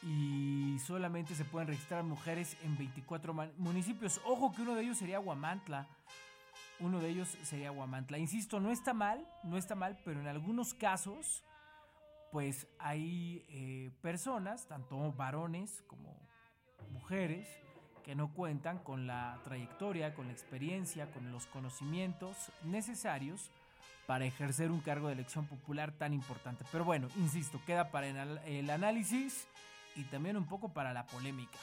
y 0.03 0.77
solamente 0.79 1.33
se 1.35 1.45
pueden 1.45 1.69
registrar 1.69 2.03
mujeres 2.03 2.57
en 2.63 2.77
24 2.77 3.33
municipios. 3.57 4.21
Ojo 4.25 4.53
que 4.53 4.61
uno 4.61 4.75
de 4.75 4.83
ellos 4.83 4.97
sería 4.97 5.19
Huamantla. 5.19 5.87
Uno 6.79 6.99
de 6.99 7.09
ellos 7.09 7.29
sería 7.43 7.71
Huamantla. 7.71 8.17
Insisto, 8.17 8.59
no 8.59 8.71
está 8.71 8.93
mal, 8.93 9.27
no 9.43 9.57
está 9.57 9.73
mal, 9.73 9.97
pero 10.05 10.19
en 10.19 10.27
algunos 10.27 10.73
casos, 10.73 11.43
pues 12.31 12.67
hay 12.77 13.45
eh, 13.49 13.91
personas, 14.01 14.67
tanto 14.67 15.11
varones 15.13 15.83
como 15.87 16.15
mujeres, 16.91 17.47
que 18.07 18.15
no 18.15 18.29
cuentan 18.29 18.77
con 18.77 19.05
la 19.05 19.37
trayectoria, 19.43 20.13
con 20.13 20.27
la 20.27 20.31
experiencia, 20.31 21.11
con 21.11 21.29
los 21.29 21.45
conocimientos 21.45 22.37
necesarios 22.63 23.51
para 24.05 24.23
ejercer 24.23 24.71
un 24.71 24.79
cargo 24.79 25.07
de 25.07 25.13
elección 25.15 25.45
popular 25.45 25.91
tan 25.91 26.13
importante. 26.13 26.63
Pero 26.71 26.85
bueno, 26.85 27.09
insisto, 27.17 27.59
queda 27.65 27.91
para 27.91 28.07
el 28.45 28.69
análisis 28.69 29.45
y 29.97 30.03
también 30.03 30.37
un 30.37 30.45
poco 30.45 30.69
para 30.69 30.93
la 30.93 31.05
polémica. 31.05 31.57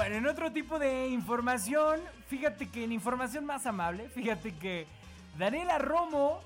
Bueno, 0.00 0.16
en 0.16 0.26
otro 0.26 0.50
tipo 0.50 0.78
de 0.78 1.08
información, 1.08 2.00
fíjate 2.28 2.70
que 2.70 2.84
en 2.84 2.92
información 2.92 3.44
más 3.44 3.66
amable, 3.66 4.08
fíjate 4.08 4.54
que 4.54 4.86
Daniela 5.38 5.76
Romo 5.76 6.40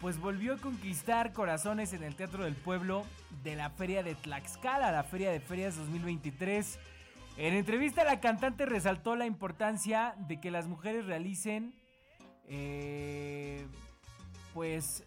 pues 0.00 0.20
volvió 0.20 0.54
a 0.54 0.58
conquistar 0.58 1.32
corazones 1.32 1.92
en 1.92 2.04
el 2.04 2.14
Teatro 2.14 2.44
del 2.44 2.54
Pueblo 2.54 3.04
de 3.42 3.56
la 3.56 3.68
Feria 3.70 4.04
de 4.04 4.14
Tlaxcala, 4.14 4.92
la 4.92 5.02
Feria 5.02 5.32
de 5.32 5.40
Ferias 5.40 5.74
2023. 5.74 6.78
En 7.36 7.54
entrevista 7.54 8.04
la 8.04 8.20
cantante 8.20 8.64
resaltó 8.64 9.16
la 9.16 9.26
importancia 9.26 10.14
de 10.28 10.40
que 10.40 10.52
las 10.52 10.68
mujeres 10.68 11.04
realicen 11.04 11.74
eh, 12.46 13.66
pues 14.54 15.02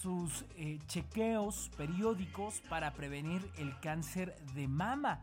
sus 0.00 0.44
eh, 0.54 0.78
chequeos 0.86 1.72
periódicos 1.76 2.60
para 2.68 2.92
prevenir 2.92 3.42
el 3.58 3.76
cáncer 3.80 4.36
de 4.54 4.68
mama. 4.68 5.20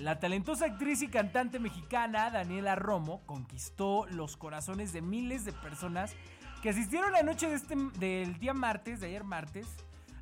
La 0.00 0.18
talentosa 0.18 0.64
actriz 0.64 1.02
y 1.02 1.08
cantante 1.08 1.58
mexicana 1.58 2.30
Daniela 2.30 2.74
Romo 2.74 3.20
conquistó 3.26 4.06
los 4.06 4.38
corazones 4.38 4.94
de 4.94 5.02
miles 5.02 5.44
de 5.44 5.52
personas 5.52 6.16
que 6.62 6.70
asistieron 6.70 7.12
la 7.12 7.22
noche 7.22 7.50
de 7.50 7.56
este, 7.56 7.76
del 7.98 8.38
día 8.38 8.54
martes, 8.54 9.00
de 9.00 9.08
ayer 9.08 9.24
martes, 9.24 9.66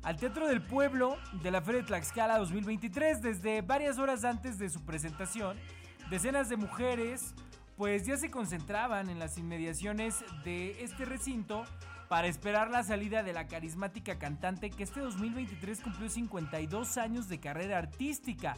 al 0.03 0.17
Teatro 0.17 0.49
del 0.49 0.61
Pueblo 0.61 1.15
de 1.41 1.51
la 1.51 1.61
Feria 1.61 1.79
de 1.79 1.87
Tlaxcala 1.87 2.37
2023. 2.39 3.21
Desde 3.21 3.61
varias 3.61 3.99
horas 3.99 4.25
antes 4.25 4.59
de 4.59 4.69
su 4.69 4.83
presentación, 4.83 5.57
decenas 6.09 6.49
de 6.49 6.57
mujeres 6.57 7.33
pues 7.77 8.05
ya 8.05 8.17
se 8.17 8.29
concentraban 8.29 9.09
en 9.09 9.17
las 9.17 9.37
inmediaciones 9.37 10.25
de 10.43 10.83
este 10.83 11.05
recinto 11.05 11.63
para 12.09 12.27
esperar 12.27 12.69
la 12.69 12.83
salida 12.83 13.23
de 13.23 13.31
la 13.31 13.47
carismática 13.47 14.19
cantante 14.19 14.71
que 14.71 14.83
este 14.83 14.99
2023 14.99 15.79
cumplió 15.79 16.09
52 16.09 16.97
años 16.97 17.29
de 17.29 17.39
carrera 17.39 17.77
artística. 17.77 18.57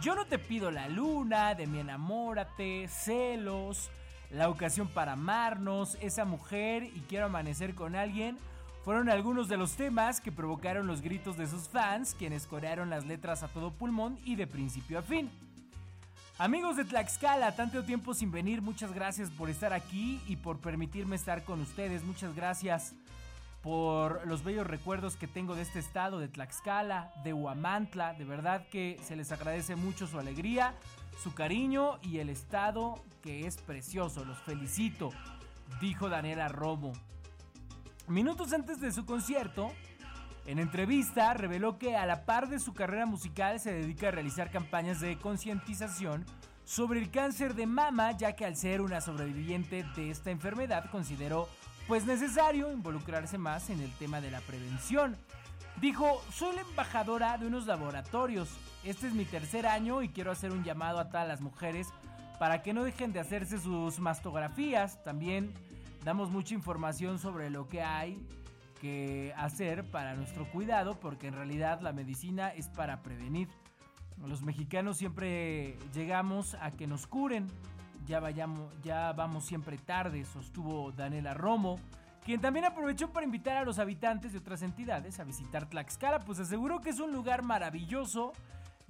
Yo 0.00 0.14
no 0.14 0.24
te 0.24 0.38
pido 0.38 0.70
la 0.70 0.88
luna, 0.88 1.54
de 1.54 1.66
mi 1.66 1.78
enamórate, 1.78 2.88
celos, 2.88 3.90
la 4.30 4.48
ocasión 4.48 4.88
para 4.88 5.12
amarnos, 5.12 5.96
esa 6.00 6.24
mujer 6.24 6.84
y 6.84 7.04
quiero 7.08 7.26
amanecer 7.26 7.74
con 7.74 7.94
alguien. 7.94 8.38
Fueron 8.84 9.08
algunos 9.08 9.48
de 9.48 9.56
los 9.56 9.76
temas 9.76 10.20
que 10.20 10.32
provocaron 10.32 10.86
los 10.86 11.00
gritos 11.00 11.36
de 11.36 11.46
sus 11.46 11.68
fans, 11.68 12.14
quienes 12.18 12.46
corearon 12.46 12.90
las 12.90 13.06
letras 13.06 13.42
a 13.42 13.48
todo 13.48 13.70
pulmón 13.72 14.18
y 14.24 14.36
de 14.36 14.46
principio 14.46 14.98
a 14.98 15.02
fin. 15.02 15.30
Amigos 16.38 16.76
de 16.76 16.84
Tlaxcala, 16.84 17.54
tanto 17.54 17.84
tiempo 17.84 18.12
sin 18.12 18.32
venir, 18.32 18.60
muchas 18.60 18.92
gracias 18.92 19.30
por 19.30 19.48
estar 19.48 19.72
aquí 19.72 20.20
y 20.26 20.36
por 20.36 20.58
permitirme 20.58 21.16
estar 21.16 21.44
con 21.44 21.60
ustedes. 21.60 22.04
Muchas 22.04 22.34
gracias 22.34 22.94
por 23.64 24.26
los 24.26 24.44
bellos 24.44 24.66
recuerdos 24.66 25.16
que 25.16 25.26
tengo 25.26 25.54
de 25.54 25.62
este 25.62 25.78
estado, 25.78 26.18
de 26.18 26.28
Tlaxcala, 26.28 27.10
de 27.24 27.32
Huamantla. 27.32 28.12
De 28.12 28.26
verdad 28.26 28.66
que 28.70 29.00
se 29.02 29.16
les 29.16 29.32
agradece 29.32 29.74
mucho 29.74 30.06
su 30.06 30.18
alegría, 30.18 30.74
su 31.22 31.32
cariño 31.32 31.98
y 32.02 32.18
el 32.18 32.28
estado 32.28 33.02
que 33.22 33.46
es 33.46 33.56
precioso. 33.56 34.22
Los 34.26 34.36
felicito, 34.40 35.12
dijo 35.80 36.10
Daniela 36.10 36.48
Romo. 36.48 36.92
Minutos 38.06 38.52
antes 38.52 38.82
de 38.82 38.92
su 38.92 39.06
concierto, 39.06 39.72
en 40.44 40.58
entrevista 40.58 41.32
reveló 41.32 41.78
que 41.78 41.96
a 41.96 42.04
la 42.04 42.26
par 42.26 42.50
de 42.50 42.60
su 42.60 42.74
carrera 42.74 43.06
musical 43.06 43.60
se 43.60 43.72
dedica 43.72 44.08
a 44.08 44.10
realizar 44.10 44.50
campañas 44.50 45.00
de 45.00 45.16
concientización 45.16 46.26
sobre 46.66 47.00
el 47.00 47.10
cáncer 47.10 47.54
de 47.54 47.66
mama, 47.66 48.12
ya 48.12 48.36
que 48.36 48.44
al 48.44 48.56
ser 48.56 48.82
una 48.82 49.00
sobreviviente 49.00 49.86
de 49.96 50.10
esta 50.10 50.30
enfermedad 50.30 50.90
consideró 50.90 51.48
pues 51.86 52.06
necesario 52.06 52.72
involucrarse 52.72 53.38
más 53.38 53.70
en 53.70 53.80
el 53.80 53.92
tema 53.92 54.20
de 54.20 54.30
la 54.30 54.40
prevención. 54.40 55.16
Dijo, 55.80 56.22
soy 56.32 56.54
la 56.54 56.62
embajadora 56.62 57.36
de 57.36 57.46
unos 57.46 57.66
laboratorios, 57.66 58.48
este 58.84 59.08
es 59.08 59.14
mi 59.14 59.24
tercer 59.24 59.66
año 59.66 60.02
y 60.02 60.08
quiero 60.08 60.30
hacer 60.30 60.52
un 60.52 60.64
llamado 60.64 60.98
a 60.98 61.08
todas 61.08 61.26
las 61.26 61.40
mujeres 61.40 61.88
para 62.38 62.62
que 62.62 62.72
no 62.72 62.84
dejen 62.84 63.12
de 63.12 63.20
hacerse 63.20 63.58
sus 63.58 63.98
mastografías, 63.98 65.02
también 65.02 65.52
damos 66.04 66.30
mucha 66.30 66.54
información 66.54 67.18
sobre 67.18 67.50
lo 67.50 67.68
que 67.68 67.82
hay 67.82 68.20
hacer 69.36 69.84
para 69.90 70.14
nuestro 70.14 70.50
cuidado, 70.50 70.98
porque 71.00 71.28
en 71.28 71.34
realidad 71.34 71.80
la 71.80 71.92
medicina 71.92 72.48
es 72.50 72.68
para 72.68 73.02
prevenir. 73.02 73.48
Los 74.18 74.42
mexicanos 74.42 74.98
siempre 74.98 75.78
llegamos 75.94 76.54
a 76.60 76.70
que 76.70 76.86
nos 76.86 77.06
curen. 77.06 77.48
Ya, 78.06 78.20
vayamos, 78.20 78.72
ya 78.82 79.12
vamos 79.12 79.44
siempre 79.44 79.78
tarde, 79.78 80.24
sostuvo 80.24 80.92
Daniela 80.92 81.34
Romo, 81.34 81.78
quien 82.24 82.40
también 82.40 82.64
aprovechó 82.64 83.10
para 83.10 83.24
invitar 83.24 83.56
a 83.56 83.64
los 83.64 83.78
habitantes 83.78 84.32
de 84.32 84.38
otras 84.38 84.62
entidades 84.62 85.18
a 85.20 85.24
visitar 85.24 85.68
Tlaxcala, 85.68 86.20
pues 86.20 86.38
aseguró 86.38 86.80
que 86.80 86.90
es 86.90 87.00
un 87.00 87.12
lugar 87.12 87.42
maravilloso, 87.42 88.32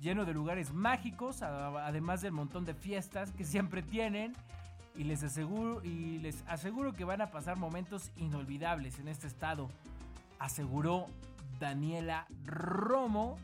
lleno 0.01 0.25
de 0.25 0.35
lugares 0.35 0.73
mágicos, 0.73 1.43
además 1.43 2.23
del 2.23 2.33
montón 2.33 2.65
de 2.65 2.75
fiestas 2.75 3.33
que 3.33 3.45
siempre 3.45 3.83
tienen. 3.83 4.33
Y 4.97 5.03
les 5.03 5.25
y 5.83 6.19
les 6.19 6.45
aseguro 6.47 6.93
que 6.93 7.03
van 7.03 7.21
a 7.21 7.33
pasar 7.33 7.57
momentos 7.57 8.13
inolvidables 8.17 9.01
en 9.01 9.09
este 9.09 9.27
estado 9.27 9.69
aseguró 10.39 11.07
Daniela 11.59 12.27
Romo, 12.45 13.37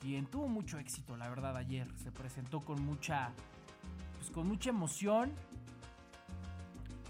quien 0.00 0.26
tuvo 0.26 0.48
mucho 0.48 0.78
éxito, 0.78 1.16
la 1.16 1.28
verdad, 1.28 1.56
ayer. 1.56 1.86
Se 2.02 2.10
presentó 2.10 2.60
con 2.60 2.84
mucha, 2.84 3.32
pues, 4.22 4.30
con 4.30 4.46
mucha 4.46 4.70
emoción 4.70 5.32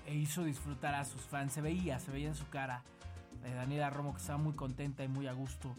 e 0.07 0.15
hizo 0.15 0.45
disfrutar 0.45 0.95
a 0.95 1.05
sus 1.05 1.21
fans. 1.21 1.53
Se 1.53 1.61
veía, 1.61 1.99
se 1.99 2.11
veía 2.11 2.29
en 2.29 2.35
su 2.35 2.49
cara 2.49 2.83
de 3.43 3.53
Daniela 3.53 3.91
Romo 3.91 4.15
que 4.15 4.21
estaba 4.21 4.39
muy 4.39 4.55
contenta 4.55 5.05
y 5.05 5.09
muy 5.09 5.27
a 5.27 5.35
gusto 5.35 5.77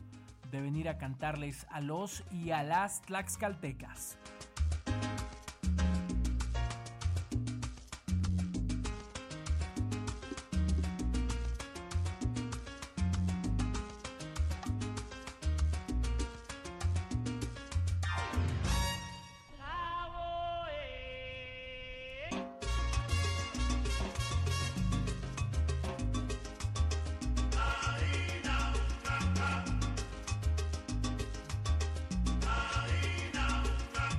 de 0.52 0.62
venir 0.62 0.88
a 0.89 1.00
cantarles 1.00 1.65
a 1.72 1.82
los 1.82 2.24
y 2.32 2.52
a 2.52 2.62
las 2.62 3.02
Tlaxcaltecas. 3.02 4.19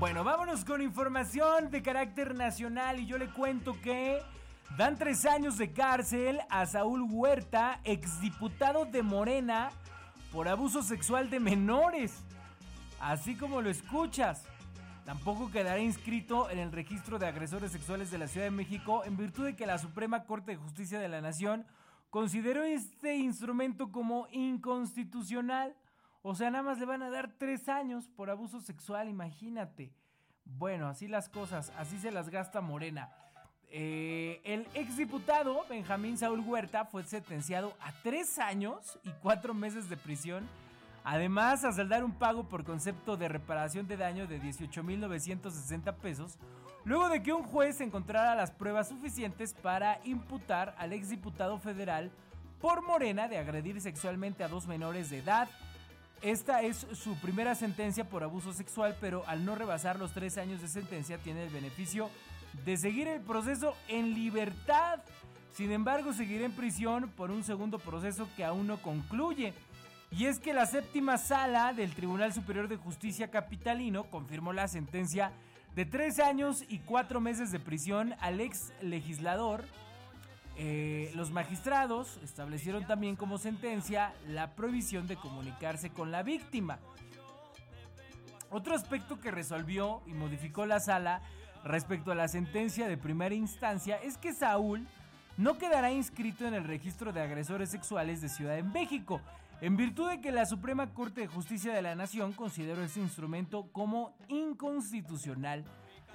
Bueno, 0.01 0.25
vámonos 0.25 0.65
con 0.65 0.83
información 0.83 1.71
de 1.71 1.81
carácter 1.81 2.35
nacional 2.35 2.99
y 2.99 3.07
yo 3.07 3.17
le 3.17 3.29
cuento 3.29 3.81
que 3.81 4.21
dan 4.77 4.99
tres 4.99 5.25
años 5.25 5.57
de 5.57 5.73
cárcel 5.73 6.41
a 6.51 6.67
Saúl 6.67 7.07
Huerta, 7.09 7.81
exdiputado 7.85 8.87
de 8.87 9.05
Morena, 9.05 9.71
por 10.33 10.49
abuso 10.49 10.83
sexual 10.83 11.31
de 11.31 11.39
menores. 11.39 12.25
Así 13.01 13.37
como 13.37 13.63
lo 13.63 13.71
escuchas. 13.71 14.45
Tampoco 15.05 15.51
quedará 15.51 15.79
inscrito 15.79 16.51
en 16.51 16.59
el 16.59 16.73
registro 16.73 17.21
de 17.21 17.29
agresores 17.29 17.71
sexuales 17.71 18.11
de 18.11 18.19
la 18.19 18.27
Ciudad 18.27 18.47
de 18.47 18.51
México 18.51 19.05
en 19.05 19.17
virtud 19.17 19.45
de 19.45 19.55
que 19.55 19.65
la 19.65 19.79
Suprema 19.79 20.25
Corte 20.25 20.53
de 20.53 20.57
Justicia 20.57 20.99
de 20.99 21.09
la 21.09 21.21
Nación 21.21 21.67
consideró 22.11 22.65
este 22.65 23.15
instrumento 23.17 23.93
como 23.93 24.27
inconstitucional. 24.33 25.77
O 26.27 26.35
sea, 26.35 26.51
nada 26.51 26.65
más 26.65 26.79
le 26.79 26.87
van 26.87 27.03
a 27.03 27.11
dar 27.11 27.35
tres 27.37 27.69
años 27.69 28.09
por 28.17 28.31
abuso 28.31 28.59
sexual, 28.59 29.11
imagínate. 29.11 29.93
Bueno, 30.47 30.89
así 30.89 31.07
las 31.07 31.29
cosas, 31.29 31.71
así 31.77 31.99
se 31.99 32.11
las 32.11 32.31
gasta 32.31 32.63
Morena. 32.63 33.13
Eh, 33.69 34.41
el 34.43 34.67
exdiputado 34.73 35.67
Benjamín 35.69 36.17
Saúl 36.17 36.41
Huerta 36.41 36.87
fue 36.87 37.05
sentenciado 37.05 37.75
a 37.79 37.93
tres 38.03 38.39
años 38.39 38.99
y 39.03 39.11
cuatro 39.21 39.53
meses 39.53 39.91
de 39.91 39.99
prisión. 39.99 40.49
Además, 41.05 41.63
a 41.63 41.73
saldar 41.73 42.03
un 42.03 42.15
pago 42.15 42.49
por 42.49 42.65
concepto 42.65 43.19
de 43.19 43.29
reparación 43.29 43.87
de 43.87 43.99
daño 43.99 44.27
de 44.27 44.41
18.960 44.41 45.95
pesos, 45.97 46.39
luego 46.87 47.11
de 47.11 47.23
que 47.23 47.35
un 47.35 47.43
juez 47.43 47.83
encontrara 47.83 48.35
las 48.35 48.51
pruebas 48.51 48.89
suficientes 48.89 49.53
para 49.53 50.01
imputar 50.05 50.75
al 50.79 50.95
exdiputado 50.95 51.59
federal 51.59 52.11
por 52.63 52.81
Morena 52.81 53.29
de 53.29 53.37
agredir 53.37 53.79
sexualmente 53.83 54.43
a 54.43 54.49
dos 54.49 54.67
menores 54.67 55.11
de 55.11 55.19
edad 55.19 55.51
esta 56.25 56.63
es 56.63 56.87
su 56.95 57.17
primera 57.17 57.55
sentencia 57.55 58.09
por 58.09 58.23
abuso 58.23 58.55
sexual, 58.55 58.97
pero 58.99 59.25
al 59.27 59.45
no 59.45 59.55
rebasar 59.55 59.99
los 59.99 60.13
tres 60.13 60.39
años 60.39 60.63
de 60.63 60.69
sentencia 60.69 61.19
tiene 61.19 61.45
el 61.45 61.51
beneficio 61.51 62.09
de 62.65 62.79
seguir 62.79 63.09
el 63.09 63.21
proceso 63.21 63.77
en 63.89 64.15
libertad. 64.15 65.01
Sin 65.53 65.71
embargo, 65.71 66.15
seguirá 66.15 66.47
en 66.47 66.53
prisión 66.53 67.11
por 67.11 67.31
un 67.31 67.45
segundo 67.45 67.79
proceso 67.79 68.27
que 68.37 68.45
aún 68.45 68.67
no 68.67 68.81
concluye. 68.81 69.53
Y 70.11 70.25
es 70.25 70.39
que 70.39 70.55
la 70.55 70.65
séptima 70.65 71.19
sala 71.19 71.75
del 71.75 71.95
Tribunal 71.95 72.33
Superior 72.33 72.69
de 72.69 72.77
Justicia 72.77 73.31
Capitalino 73.31 74.05
confirmó 74.05 74.55
la 74.55 74.67
sentencia 74.67 75.31
de 75.77 75.85
tres 75.85 76.21
años 76.21 76.65
y 76.69 76.79
cuatro 76.79 77.21
meses 77.21 77.53
de 77.53 77.61
prisión 77.61 78.15
al 78.21 78.41
ex 78.41 78.73
legislador 78.81 79.65
eh, 80.57 81.11
los 81.15 81.31
magistrados 81.33 82.19
establecieron 82.23 82.87
también 82.87 83.17
como 83.17 83.39
sentencia 83.39 84.15
la 84.29 84.55
prohibición 84.55 85.07
de 85.07 85.17
comunicarse 85.17 85.91
con 85.91 86.11
la 86.11 86.23
víctima. 86.23 86.79
Otro 88.51 88.75
aspecto 88.75 89.19
que 89.19 89.33
resolvió 89.33 90.03
y 90.07 90.13
modificó 90.13 90.65
la 90.65 90.79
sala 90.79 91.23
respecto 91.65 92.13
a 92.13 92.15
la 92.15 92.29
sentencia 92.29 92.87
de 92.87 92.97
primera 92.97 93.35
instancia 93.35 93.97
es 93.97 94.17
que 94.17 94.33
Saúl 94.33 94.87
no 95.37 95.59
quedará 95.59 95.91
inscrito 95.91 96.47
en 96.47 96.55
el 96.55 96.65
registro 96.65 97.13
de 97.13 97.23
agresores 97.23 97.71
sexuales 97.71 98.21
de 98.21 98.29
Ciudad 98.29 98.55
de 98.55 98.63
México. 98.63 99.21
en 99.61 99.77
virtud 99.77 100.11
de 100.11 100.21
que 100.21 100.31
la 100.31 100.47
Suprema 100.47 100.93
Corte 100.93 101.23
de 101.23 101.27
Justicia 101.27 101.73
de 101.73 101.81
la 101.81 101.95
Nación 101.95 102.33
consideró 102.33 102.83
este 102.83 103.01
instrumento 103.01 103.69
como 103.73 104.13
inconstitucional. 104.29 105.65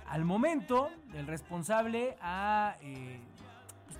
Al 0.07 0.23
momento, 0.23 0.89
el 1.13 1.25
responsable 1.25 2.15
ha 2.21 2.75
eh, 2.81 3.19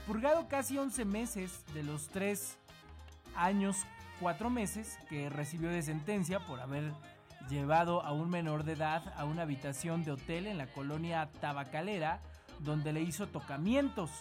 purgado 0.05 0.47
casi 0.47 0.77
11 0.77 1.05
meses 1.05 1.63
de 1.73 1.83
los 1.83 2.09
3 2.09 2.57
años, 3.35 3.77
4 4.19 4.49
meses 4.49 4.97
que 5.09 5.29
recibió 5.29 5.69
de 5.69 5.81
sentencia 5.81 6.39
por 6.39 6.59
haber 6.59 6.91
llevado 7.49 8.03
a 8.03 8.11
un 8.11 8.29
menor 8.29 8.63
de 8.63 8.73
edad 8.73 9.13
a 9.17 9.25
una 9.25 9.43
habitación 9.43 10.03
de 10.03 10.11
hotel 10.11 10.47
en 10.47 10.57
la 10.57 10.67
colonia 10.67 11.29
Tabacalera, 11.39 12.19
donde 12.59 12.93
le 12.93 13.01
hizo 13.01 13.27
tocamientos 13.27 14.11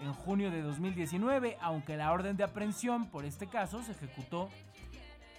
en 0.00 0.12
junio 0.12 0.50
de 0.50 0.62
2019, 0.62 1.58
aunque 1.60 1.96
la 1.96 2.10
orden 2.10 2.36
de 2.36 2.44
aprehensión 2.44 3.06
por 3.06 3.24
este 3.24 3.46
caso 3.46 3.82
se 3.82 3.92
ejecutó 3.92 4.48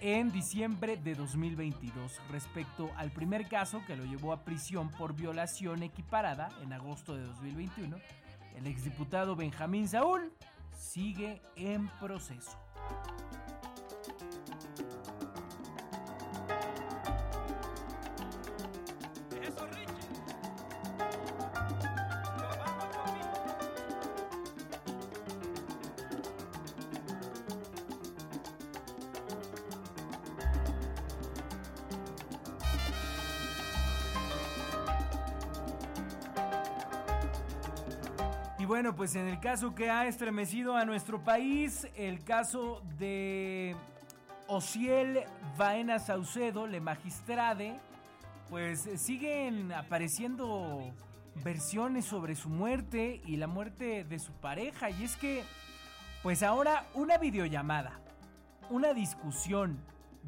en 0.00 0.32
diciembre 0.32 0.96
de 0.96 1.14
2022 1.14 2.20
respecto 2.30 2.90
al 2.96 3.10
primer 3.10 3.48
caso 3.48 3.82
que 3.86 3.96
lo 3.96 4.04
llevó 4.04 4.32
a 4.32 4.44
prisión 4.44 4.90
por 4.90 5.14
violación 5.14 5.82
equiparada 5.82 6.48
en 6.62 6.72
agosto 6.72 7.14
de 7.14 7.24
2021. 7.24 7.96
El 8.54 8.66
exdiputado 8.66 9.34
Benjamín 9.36 9.88
Saúl 9.88 10.32
sigue 10.76 11.42
en 11.56 11.88
proceso. 12.00 12.56
Y 38.64 38.66
bueno, 38.66 38.96
pues 38.96 39.14
en 39.14 39.26
el 39.26 39.40
caso 39.40 39.74
que 39.74 39.90
ha 39.90 40.06
estremecido 40.06 40.74
a 40.74 40.86
nuestro 40.86 41.22
país, 41.22 41.86
el 41.96 42.24
caso 42.24 42.80
de 42.98 43.76
Ociel 44.46 45.24
Baena 45.58 45.98
Saucedo, 45.98 46.66
le 46.66 46.80
magistrade, 46.80 47.78
pues 48.48 48.88
siguen 48.96 49.70
apareciendo 49.70 50.94
versiones 51.44 52.06
sobre 52.06 52.34
su 52.34 52.48
muerte 52.48 53.20
y 53.26 53.36
la 53.36 53.48
muerte 53.48 54.02
de 54.02 54.18
su 54.18 54.32
pareja. 54.32 54.88
Y 54.88 55.04
es 55.04 55.18
que, 55.18 55.44
pues 56.22 56.42
ahora 56.42 56.86
una 56.94 57.18
videollamada, 57.18 58.00
una 58.70 58.94
discusión, 58.94 59.78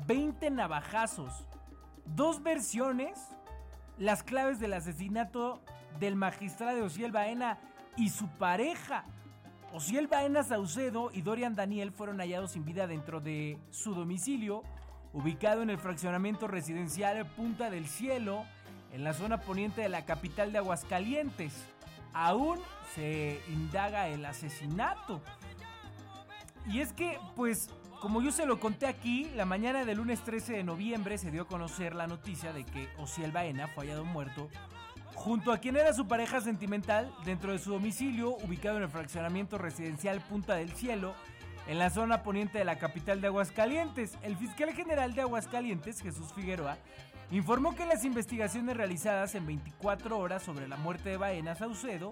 20 0.07 0.51
navajazos, 0.51 1.49
dos 2.05 2.43
versiones, 2.43 3.19
las 3.97 4.23
claves 4.23 4.61
del 4.61 4.75
asesinato 4.75 5.63
del 5.99 6.17
magistrado 6.17 6.85
Ociel 6.85 7.13
Baena 7.13 7.59
y 7.97 8.11
su 8.11 8.29
pareja. 8.29 9.05
Ociel 9.73 10.07
Baena 10.07 10.43
Saucedo 10.43 11.11
y 11.13 11.23
Dorian 11.23 11.55
Daniel 11.55 11.93
fueron 11.93 12.19
hallados 12.19 12.53
sin 12.53 12.65
vida 12.65 12.87
dentro 12.87 13.21
de 13.21 13.59
su 13.71 13.95
domicilio, 13.95 14.63
ubicado 15.13 15.63
en 15.63 15.71
el 15.71 15.79
fraccionamiento 15.79 16.47
residencial 16.47 17.27
Punta 17.27 17.71
del 17.71 17.87
Cielo, 17.87 18.45
en 18.93 19.05
la 19.05 19.13
zona 19.13 19.41
poniente 19.41 19.83
de 19.83 19.89
la 19.89 20.05
capital 20.05 20.53
de 20.53 20.59
Aguascalientes. 20.59 21.53
Aún 22.13 22.59
se 22.95 23.41
indaga 23.49 24.09
el 24.09 24.25
asesinato. 24.25 25.21
Y 26.67 26.81
es 26.81 26.93
que, 26.93 27.19
pues, 27.35 27.69
como 28.01 28.23
yo 28.23 28.33
se 28.33 28.47
lo 28.47 28.61
conté 28.61 28.87
aquí, 28.87 29.31
la 29.35 29.45
mañana 29.45 29.85
del 29.85 29.99
lunes 29.99 30.23
13 30.23 30.55
de 30.55 30.65
noviembre 30.65 31.19
se 31.19 31.31
dio 31.31 31.43
a 31.43 31.47
conocer 31.47 31.95
la 31.95 32.07
noticia 32.07 32.53
de 32.53 32.65
que 32.65 32.89
Ociel 32.99 33.33
Baena 33.33 33.69
fue 33.69 33.85
hallado 33.85 34.05
muerto 34.05 34.49
junto 35.17 35.51
a 35.51 35.59
quien 35.59 35.77
era 35.77 35.93
su 35.93 36.07
pareja 36.07 36.41
sentimental 36.41 37.13
dentro 37.25 37.51
de 37.51 37.59
su 37.59 37.73
domicilio 37.73 38.37
ubicado 38.45 38.77
en 38.77 38.85
el 38.85 38.89
fraccionamiento 38.89 39.59
residencial 39.59 40.21
Punta 40.21 40.55
del 40.55 40.71
Cielo, 40.71 41.15
en 41.67 41.79
la 41.79 41.91
zona 41.91 42.23
poniente 42.23 42.59
de 42.59 42.65
la 42.65 42.79
capital 42.79 43.21
de 43.21 43.27
Aguascalientes. 43.27 44.17
El 44.23 44.37
fiscal 44.37 44.73
general 44.73 45.15
de 45.15 45.23
Aguascalientes, 45.23 46.01
Jesús 46.01 46.33
Figueroa, 46.35 46.77
informó 47.31 47.75
que 47.75 47.87
las 47.87 48.05
investigaciones 48.05 48.77
realizadas 48.77 49.35
en 49.35 49.47
24 49.47 50.17
horas 50.17 50.43
sobre 50.43 50.69
la 50.69 50.77
muerte 50.77 51.09
de 51.09 51.17
Baena 51.17 51.57
Saucedo 51.57 52.11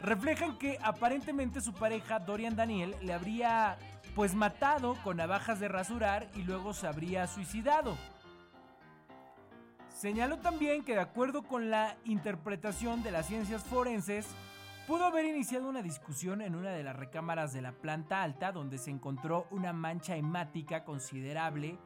reflejan 0.00 0.56
que 0.56 0.78
aparentemente 0.82 1.60
su 1.60 1.74
pareja 1.74 2.20
Dorian 2.20 2.56
Daniel 2.56 2.94
le 3.02 3.12
habría 3.12 3.76
pues 4.14 4.34
matado 4.34 4.96
con 5.02 5.16
navajas 5.16 5.60
de 5.60 5.68
rasurar 5.68 6.28
y 6.34 6.42
luego 6.42 6.72
se 6.72 6.86
habría 6.86 7.26
suicidado. 7.26 7.98
Señaló 10.04 10.36
también 10.36 10.84
que 10.84 10.92
de 10.92 11.00
acuerdo 11.00 11.44
con 11.44 11.70
la 11.70 11.96
interpretación 12.04 13.02
de 13.02 13.10
las 13.10 13.24
ciencias 13.24 13.64
forenses, 13.64 14.26
pudo 14.86 15.06
haber 15.06 15.24
iniciado 15.24 15.66
una 15.66 15.80
discusión 15.80 16.42
en 16.42 16.54
una 16.54 16.72
de 16.72 16.82
las 16.82 16.94
recámaras 16.94 17.54
de 17.54 17.62
la 17.62 17.72
planta 17.72 18.22
alta 18.22 18.52
donde 18.52 18.76
se 18.76 18.90
encontró 18.90 19.46
una 19.50 19.72
mancha 19.72 20.14
hemática 20.14 20.84
considerable 20.84 21.78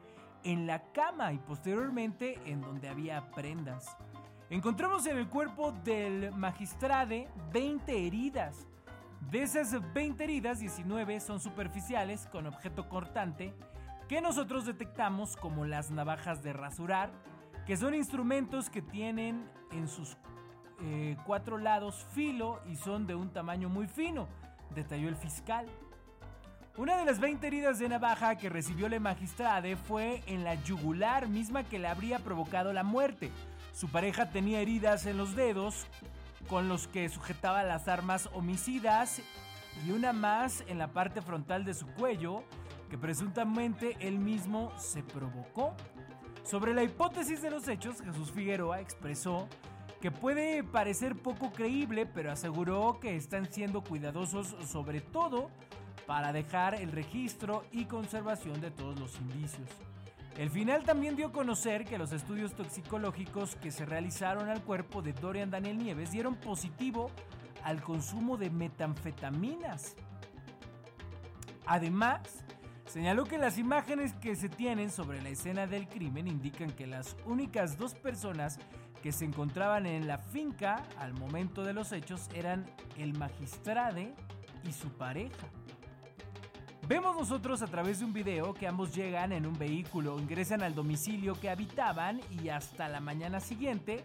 en 0.43 0.67
la 0.67 0.91
cama 0.91 1.31
y 1.31 1.37
posteriormente 1.37 2.37
en 2.45 2.59
donde 2.59 2.89
había 2.89 3.31
prendas. 3.31 3.95
Encontramos 4.49 5.05
en 5.05 5.17
el 5.17 5.29
cuerpo 5.29 5.71
del 5.85 6.33
magistrade 6.33 7.29
20 7.53 8.05
heridas. 8.05 8.67
De 9.31 9.43
esas 9.43 9.73
20 9.93 10.21
heridas, 10.21 10.59
19 10.59 11.21
son 11.21 11.39
superficiales 11.39 12.27
con 12.29 12.47
objeto 12.47 12.89
cortante 12.89 13.53
que 14.09 14.19
nosotros 14.19 14.65
detectamos 14.65 15.37
como 15.37 15.63
las 15.63 15.89
navajas 15.89 16.43
de 16.43 16.51
rasurar 16.51 17.11
que 17.69 17.77
son 17.77 17.93
instrumentos 17.93 18.67
que 18.67 18.81
tienen 18.81 19.47
en 19.71 19.87
sus 19.87 20.17
eh, 20.81 21.15
cuatro 21.23 21.59
lados 21.59 22.03
filo 22.15 22.59
y 22.67 22.75
son 22.75 23.05
de 23.05 23.13
un 23.13 23.29
tamaño 23.29 23.69
muy 23.69 23.85
fino, 23.85 24.27
detalló 24.73 25.07
el 25.07 25.15
fiscal. 25.15 25.67
Una 26.77 26.97
de 26.97 27.05
las 27.05 27.19
20 27.19 27.45
heridas 27.45 27.77
de 27.77 27.87
navaja 27.87 28.39
que 28.39 28.49
recibió 28.49 28.89
la 28.89 28.99
magistrade 28.99 29.75
fue 29.75 30.23
en 30.25 30.43
la 30.43 30.55
yugular 30.55 31.27
misma 31.27 31.63
que 31.63 31.77
le 31.77 31.87
habría 31.87 32.17
provocado 32.17 32.73
la 32.73 32.81
muerte. 32.81 33.29
Su 33.71 33.87
pareja 33.87 34.31
tenía 34.31 34.61
heridas 34.61 35.05
en 35.05 35.17
los 35.17 35.35
dedos 35.35 35.85
con 36.47 36.69
los 36.69 36.87
que 36.87 37.07
sujetaba 37.07 37.61
las 37.61 37.87
armas 37.87 38.31
homicidas 38.33 39.21
y 39.85 39.91
una 39.91 40.11
más 40.11 40.63
en 40.65 40.79
la 40.79 40.87
parte 40.87 41.21
frontal 41.21 41.65
de 41.65 41.75
su 41.75 41.85
cuello 41.85 42.43
que 42.89 42.97
presuntamente 42.97 43.95
él 43.99 44.17
mismo 44.17 44.71
se 44.79 45.03
provocó. 45.03 45.75
Sobre 46.49 46.73
la 46.73 46.81
hipótesis 46.81 47.43
de 47.43 47.51
los 47.51 47.67
hechos, 47.67 48.01
Jesús 48.01 48.31
Figueroa 48.31 48.81
expresó 48.81 49.47
que 50.01 50.09
puede 50.09 50.63
parecer 50.63 51.15
poco 51.15 51.51
creíble, 51.51 52.07
pero 52.07 52.31
aseguró 52.31 52.99
que 52.99 53.15
están 53.15 53.53
siendo 53.53 53.83
cuidadosos 53.83 54.55
sobre 54.67 54.99
todo 54.99 55.51
para 56.07 56.33
dejar 56.33 56.73
el 56.73 56.91
registro 56.91 57.65
y 57.71 57.85
conservación 57.85 58.61
de 58.61 58.71
todos 58.71 58.99
los 58.99 59.15
indicios. 59.19 59.69
El 60.39 60.49
final 60.49 60.85
también 60.85 61.15
dio 61.15 61.27
a 61.27 61.31
conocer 61.31 61.85
que 61.85 61.99
los 61.99 62.13
estudios 62.13 62.55
toxicológicos 62.55 63.55
que 63.55 63.69
se 63.69 63.85
realizaron 63.85 64.49
al 64.49 64.63
cuerpo 64.63 65.03
de 65.03 65.13
Dorian 65.13 65.51
Daniel 65.51 65.77
Nieves 65.77 66.09
dieron 66.09 66.33
positivo 66.33 67.11
al 67.63 67.83
consumo 67.83 68.37
de 68.37 68.49
metanfetaminas. 68.49 69.95
Además, 71.67 72.43
Señaló 72.89 73.25
que 73.25 73.37
las 73.37 73.59
imágenes 73.59 74.13
que 74.15 74.35
se 74.35 74.49
tienen 74.49 74.89
sobre 74.89 75.21
la 75.21 75.29
escena 75.29 75.67
del 75.67 75.87
crimen 75.87 76.27
indican 76.27 76.71
que 76.71 76.87
las 76.87 77.15
únicas 77.23 77.77
dos 77.77 77.93
personas 77.93 78.57
que 79.03 79.11
se 79.11 79.25
encontraban 79.25 79.85
en 79.85 80.07
la 80.07 80.17
finca 80.17 80.83
al 80.97 81.13
momento 81.13 81.63
de 81.63 81.73
los 81.73 81.91
hechos 81.91 82.27
eran 82.33 82.65
el 82.97 83.15
magistrade 83.15 84.15
y 84.67 84.71
su 84.71 84.89
pareja. 84.89 85.47
Vemos 86.87 87.15
nosotros 87.15 87.61
a 87.61 87.67
través 87.67 87.99
de 87.99 88.05
un 88.05 88.13
video 88.13 88.55
que 88.55 88.67
ambos 88.67 88.95
llegan 88.95 89.33
en 89.33 89.45
un 89.45 89.53
vehículo, 89.53 90.17
ingresan 90.17 90.63
al 90.63 90.73
domicilio 90.73 91.39
que 91.39 91.51
habitaban 91.51 92.19
y 92.41 92.49
hasta 92.49 92.89
la 92.89 92.99
mañana 92.99 93.39
siguiente 93.39 94.03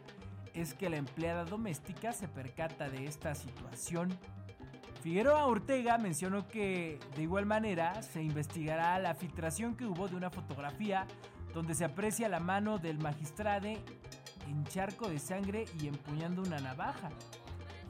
es 0.52 0.74
que 0.74 0.90
la 0.90 0.98
empleada 0.98 1.46
doméstica 1.46 2.12
se 2.12 2.28
percata 2.28 2.90
de 2.90 3.06
esta 3.06 3.34
situación 3.34 4.10
Figueroa 5.04 5.44
Ortega 5.44 5.98
mencionó 5.98 6.48
que 6.48 6.98
de 7.14 7.22
igual 7.24 7.44
manera 7.44 8.02
se 8.02 8.22
investigará 8.22 8.98
la 8.98 9.14
filtración 9.14 9.76
que 9.76 9.84
hubo 9.84 10.08
de 10.08 10.16
una 10.16 10.30
fotografía 10.30 11.06
donde 11.52 11.74
se 11.74 11.84
aprecia 11.84 12.26
la 12.30 12.40
mano 12.40 12.78
del 12.78 12.98
magistrade 12.98 13.84
en 14.48 14.64
charco 14.64 15.10
de 15.10 15.18
sangre 15.18 15.66
y 15.78 15.88
empuñando 15.88 16.40
una 16.40 16.58
navaja. 16.58 17.10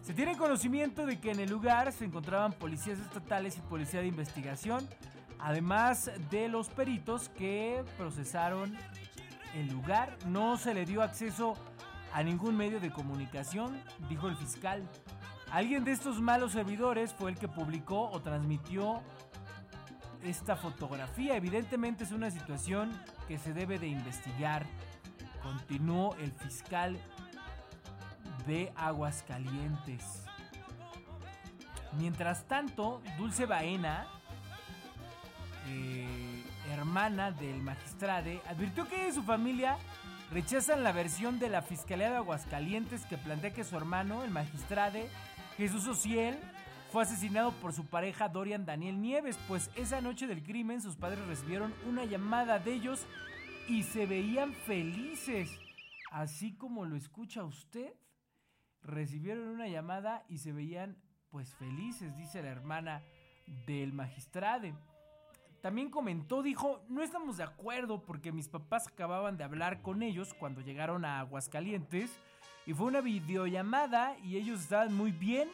Se 0.03 0.13
tiene 0.13 0.37
conocimiento 0.37 1.07
de 1.07 1.21
que 1.21 1.31
en 1.31 1.39
el 1.39 1.51
lugar 1.51 1.93
se 1.93 2.05
encontraban 2.05 2.53
policías 2.53 2.99
estatales 2.99 3.59
y 3.59 3.61
policía 3.61 4.01
de 4.01 4.09
investigación, 4.09 4.85
además 5.39 6.11
de 6.33 6.49
los 6.49 6.69
peritos 6.69 7.29
que 7.29 7.85
procesaron 7.97 8.77
el 9.55 9.69
lugar. 9.69 10.19
No 10.27 10.57
se 10.57 10.75
le 10.75 10.85
dio 10.85 11.01
acceso 11.01 11.55
a 12.13 12.25
ningún 12.25 12.57
medio 12.57 12.81
de 12.81 12.91
comunicación, 12.91 13.81
dijo 14.09 14.27
el 14.27 14.37
fiscal. 14.37 14.83
Alguien 15.55 15.85
de 15.85 15.93
estos 15.93 16.21
malos 16.21 16.51
servidores 16.51 17.15
fue 17.15 17.31
el 17.31 17.39
que 17.39 17.47
publicó 17.47 18.11
o 18.11 18.21
transmitió 18.21 19.01
esta 20.25 20.57
fotografía. 20.57 21.37
Evidentemente 21.37 22.03
es 22.03 22.11
una 22.11 22.29
situación 22.33 22.91
que 23.29 23.39
se 23.39 23.53
debe 23.53 23.79
de 23.79 23.87
investigar. 23.87 24.67
Continuó 25.45 26.17
el 26.17 26.33
fiscal 26.33 26.99
de 28.49 28.73
Aguascalientes. 28.75 30.25
Mientras 32.01 32.49
tanto, 32.49 33.01
Dulce 33.17 33.47
Baena, 33.47 34.09
eh, 35.69 36.43
hermana 36.73 37.31
del 37.31 37.63
magistrade, 37.63 38.43
advirtió 38.49 38.89
que 38.89 39.13
su 39.13 39.23
familia 39.23 39.77
rechazan 40.33 40.83
la 40.83 40.91
versión 40.91 41.39
de 41.39 41.49
la 41.49 41.63
Fiscalía 41.63 42.11
de 42.11 42.17
Aguascalientes 42.17 43.07
que 43.07 43.19
plantea 43.19 43.53
que 43.53 43.63
su 43.63 43.77
hermano, 43.77 44.25
el 44.25 44.33
magistrade 44.33 45.09
Jesús 45.57 45.87
Ociel, 45.87 46.37
fue 46.91 47.03
asesinado 47.03 47.53
por 47.53 47.73
su 47.73 47.87
pareja 47.87 48.29
Dorian 48.29 48.67
Daniel 48.67 49.01
Nieves, 49.01 49.39
pues 49.47 49.71
esa 49.77 50.01
noche 50.01 50.27
del 50.27 50.43
crimen 50.43 50.81
sus 50.81 50.97
padres 50.97 51.25
recibieron 51.27 51.73
una 51.89 52.05
llamada 52.05 52.59
de 52.59 52.75
ellos 52.75 53.07
y 53.69 53.85
se 53.85 54.07
veían 54.07 54.53
felices, 54.53 55.51
así 56.11 56.55
como 56.57 56.85
lo 56.85 56.97
escucha 56.97 57.45
usted. 57.45 57.95
Recibieron 58.83 59.49
una 59.49 59.69
llamada 59.69 60.25
y 60.29 60.39
se 60.39 60.53
veían 60.53 60.97
pues 61.31 61.55
felices, 61.55 62.17
dice 62.17 62.43
la 62.43 62.51
hermana 62.51 63.03
del 63.67 63.93
magistrade. 63.93 64.75
También 65.63 65.89
comentó, 65.89 66.43
dijo, 66.43 66.85
no 66.89 67.03
estamos 67.03 67.39
de 67.39 67.45
acuerdo 67.45 68.03
porque 68.03 68.33
mis 68.33 68.49
papás 68.49 68.89
acababan 68.89 69.37
de 69.37 69.45
hablar 69.45 69.83
con 69.83 70.03
ellos 70.03 70.35
cuando 70.35 70.61
llegaron 70.61 71.05
a 71.05 71.21
Aguascalientes 71.21 72.11
y 72.67 72.73
fue 72.73 72.87
una 72.87 73.01
videollamada 73.01 74.17
y 74.25 74.37
ellos 74.37 74.61
estaban 74.61 74.95
muy 74.95 75.13
bien 75.13 75.49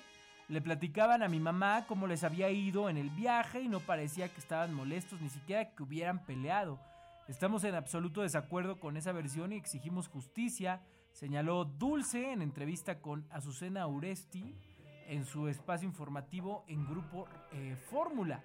le 0.51 0.61
platicaban 0.61 1.23
a 1.23 1.29
mi 1.29 1.39
mamá 1.39 1.85
cómo 1.87 2.09
les 2.09 2.25
había 2.25 2.51
ido 2.51 2.91
en 2.91 2.97
el 2.97 3.09
viaje 3.11 3.61
y 3.61 3.69
no 3.69 3.79
parecía 3.79 4.29
que 4.29 4.41
estaban 4.41 4.75
molestos, 4.75 5.21
ni 5.21 5.29
siquiera 5.29 5.71
que 5.71 5.85
hubieran 5.85 6.25
peleado. 6.27 6.81
Estamos 7.29 7.63
en 7.63 7.77
absoluto 7.77 8.23
desacuerdo 8.23 8.81
con 8.81 8.97
esa 8.97 9.13
versión 9.13 9.53
y 9.53 9.57
exigimos 9.57 10.09
justicia, 10.09 10.83
señaló 11.13 11.65
Dulce 11.65 12.33
en 12.33 12.43
entrevista 12.43 13.01
con 13.01 13.29
Azucena 13.31 13.87
Uresti 13.87 14.57
en 15.07 15.25
su 15.25 15.47
espacio 15.47 15.87
informativo 15.87 16.65
en 16.67 16.85
Grupo 16.85 17.29
eh, 17.53 17.77
Fórmula. 17.89 18.43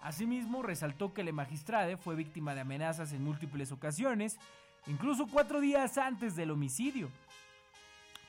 Asimismo, 0.00 0.64
resaltó 0.64 1.14
que 1.14 1.22
la 1.22 1.30
magistrade 1.30 1.96
fue 1.96 2.16
víctima 2.16 2.56
de 2.56 2.62
amenazas 2.62 3.12
en 3.12 3.22
múltiples 3.22 3.70
ocasiones, 3.70 4.40
incluso 4.88 5.28
cuatro 5.28 5.60
días 5.60 5.98
antes 5.98 6.34
del 6.34 6.50
homicidio. 6.50 7.10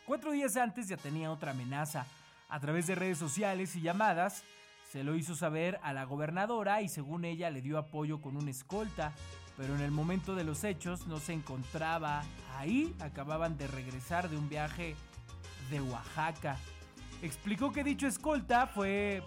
Cuatro 0.08 0.32
días 0.32 0.56
antes 0.56 0.88
ya 0.88 0.96
tenía 0.96 1.30
otra 1.30 1.52
amenaza. 1.52 2.06
A 2.48 2.62
través 2.62 2.88
de 2.88 2.96
redes 2.96 3.18
sociales 3.18 3.76
y 3.76 3.82
llamadas, 3.82 4.42
se 4.90 5.04
lo 5.04 5.18
hizo 5.18 5.36
saber 5.36 5.82
a 5.84 5.92
la 5.92 6.06
gobernadora 6.06 6.82
y 6.82 6.88
según 6.88 7.26
ella 7.26 7.50
le 7.50 7.62
dio 7.62 7.78
apoyo 7.78 8.22
con 8.22 8.38
una 8.38 8.50
escolta, 8.50 9.12
pero 9.58 9.76
en 9.76 9.82
el 9.82 9.92
momento 9.92 10.34
de 10.34 10.46
los 10.46 10.64
hechos 10.64 11.08
no 11.08 11.20
se 11.20 11.34
encontraba. 11.34 12.24
Ahí, 12.58 12.96
acababan 13.02 13.58
de 13.58 13.68
regresar 13.68 14.30
de 14.30 14.38
un 14.38 14.48
viaje 14.48 14.96
de 15.70 15.82
Oaxaca. 15.82 16.56
Explicó 17.22 17.74
que 17.74 17.84
dicho 17.84 18.08
escolta 18.08 18.66
fue 18.66 19.22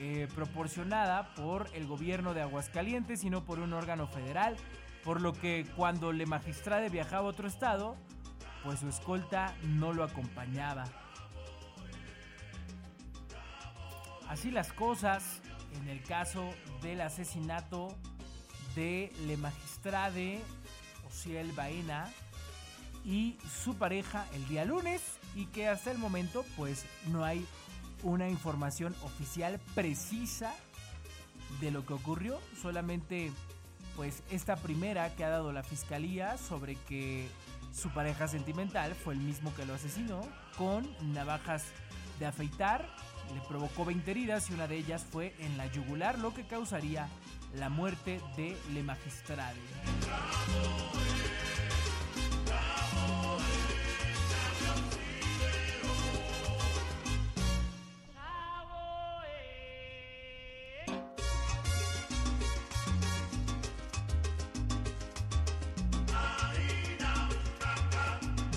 eh, 0.00 0.26
proporcionada 0.34 1.32
por 1.36 1.70
el 1.74 1.86
gobierno 1.86 2.34
de 2.34 2.42
Aguascalientes 2.42 3.22
y 3.22 3.30
no 3.30 3.44
por 3.44 3.60
un 3.60 3.72
órgano 3.72 4.08
federal, 4.08 4.56
por 5.04 5.20
lo 5.20 5.32
que 5.32 5.64
cuando 5.76 6.10
le 6.10 6.26
magistrade 6.26 6.88
viajaba 6.88 7.28
a 7.28 7.30
otro 7.30 7.46
estado, 7.46 7.94
pues 8.68 8.80
su 8.80 8.88
escolta 8.90 9.56
no 9.62 9.94
lo 9.94 10.04
acompañaba. 10.04 10.84
Así 14.28 14.50
las 14.50 14.74
cosas 14.74 15.40
en 15.80 15.88
el 15.88 16.02
caso 16.02 16.50
del 16.82 17.00
asesinato 17.00 17.96
de 18.76 19.10
Le 19.26 19.38
Magistrade 19.38 20.42
Ociel 21.06 21.50
Baena 21.52 22.12
y 23.06 23.38
su 23.64 23.74
pareja 23.76 24.26
el 24.34 24.46
día 24.48 24.66
lunes 24.66 25.00
y 25.34 25.46
que 25.46 25.66
hasta 25.66 25.90
el 25.90 25.96
momento 25.96 26.44
pues 26.54 26.84
no 27.06 27.24
hay 27.24 27.46
una 28.02 28.28
información 28.28 28.94
oficial 29.02 29.58
precisa 29.74 30.54
de 31.62 31.70
lo 31.70 31.86
que 31.86 31.94
ocurrió, 31.94 32.38
solamente 32.60 33.32
pues 33.96 34.22
esta 34.30 34.56
primera 34.56 35.16
que 35.16 35.24
ha 35.24 35.30
dado 35.30 35.54
la 35.54 35.62
fiscalía 35.62 36.36
sobre 36.36 36.74
que 36.74 37.30
su 37.72 37.90
pareja 37.90 38.28
sentimental 38.28 38.94
fue 38.94 39.14
el 39.14 39.20
mismo 39.20 39.54
que 39.54 39.66
lo 39.66 39.74
asesinó 39.74 40.20
con 40.56 40.86
navajas 41.12 41.64
de 42.18 42.26
afeitar 42.26 42.88
le 43.34 43.40
provocó 43.42 43.84
20 43.84 44.10
heridas 44.10 44.48
y 44.50 44.54
una 44.54 44.66
de 44.66 44.76
ellas 44.76 45.04
fue 45.10 45.34
en 45.38 45.56
la 45.58 45.66
yugular, 45.66 46.18
lo 46.18 46.32
que 46.32 46.46
causaría 46.46 47.08
la 47.54 47.68
muerte 47.68 48.20
de 48.36 48.56
Le 48.72 48.82
Magistrade. 48.82 49.58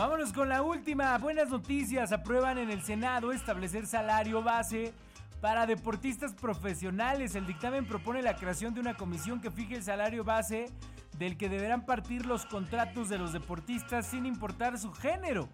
Vámonos 0.01 0.33
con 0.33 0.49
la 0.49 0.63
última. 0.63 1.15
Buenas 1.19 1.49
noticias. 1.49 2.11
Aprueban 2.11 2.57
en 2.57 2.71
el 2.71 2.81
Senado 2.81 3.31
establecer 3.31 3.85
salario 3.85 4.41
base 4.41 4.95
para 5.41 5.67
deportistas 5.67 6.33
profesionales. 6.33 7.35
El 7.35 7.45
dictamen 7.45 7.85
propone 7.85 8.23
la 8.23 8.35
creación 8.35 8.73
de 8.73 8.79
una 8.79 8.97
comisión 8.97 9.39
que 9.39 9.51
fije 9.51 9.75
el 9.75 9.83
salario 9.83 10.23
base 10.23 10.65
del 11.19 11.37
que 11.37 11.49
deberán 11.49 11.85
partir 11.85 12.25
los 12.25 12.47
contratos 12.47 13.09
de 13.09 13.19
los 13.19 13.31
deportistas 13.31 14.07
sin 14.07 14.25
importar 14.25 14.79
su 14.79 14.91
género. 14.91 15.47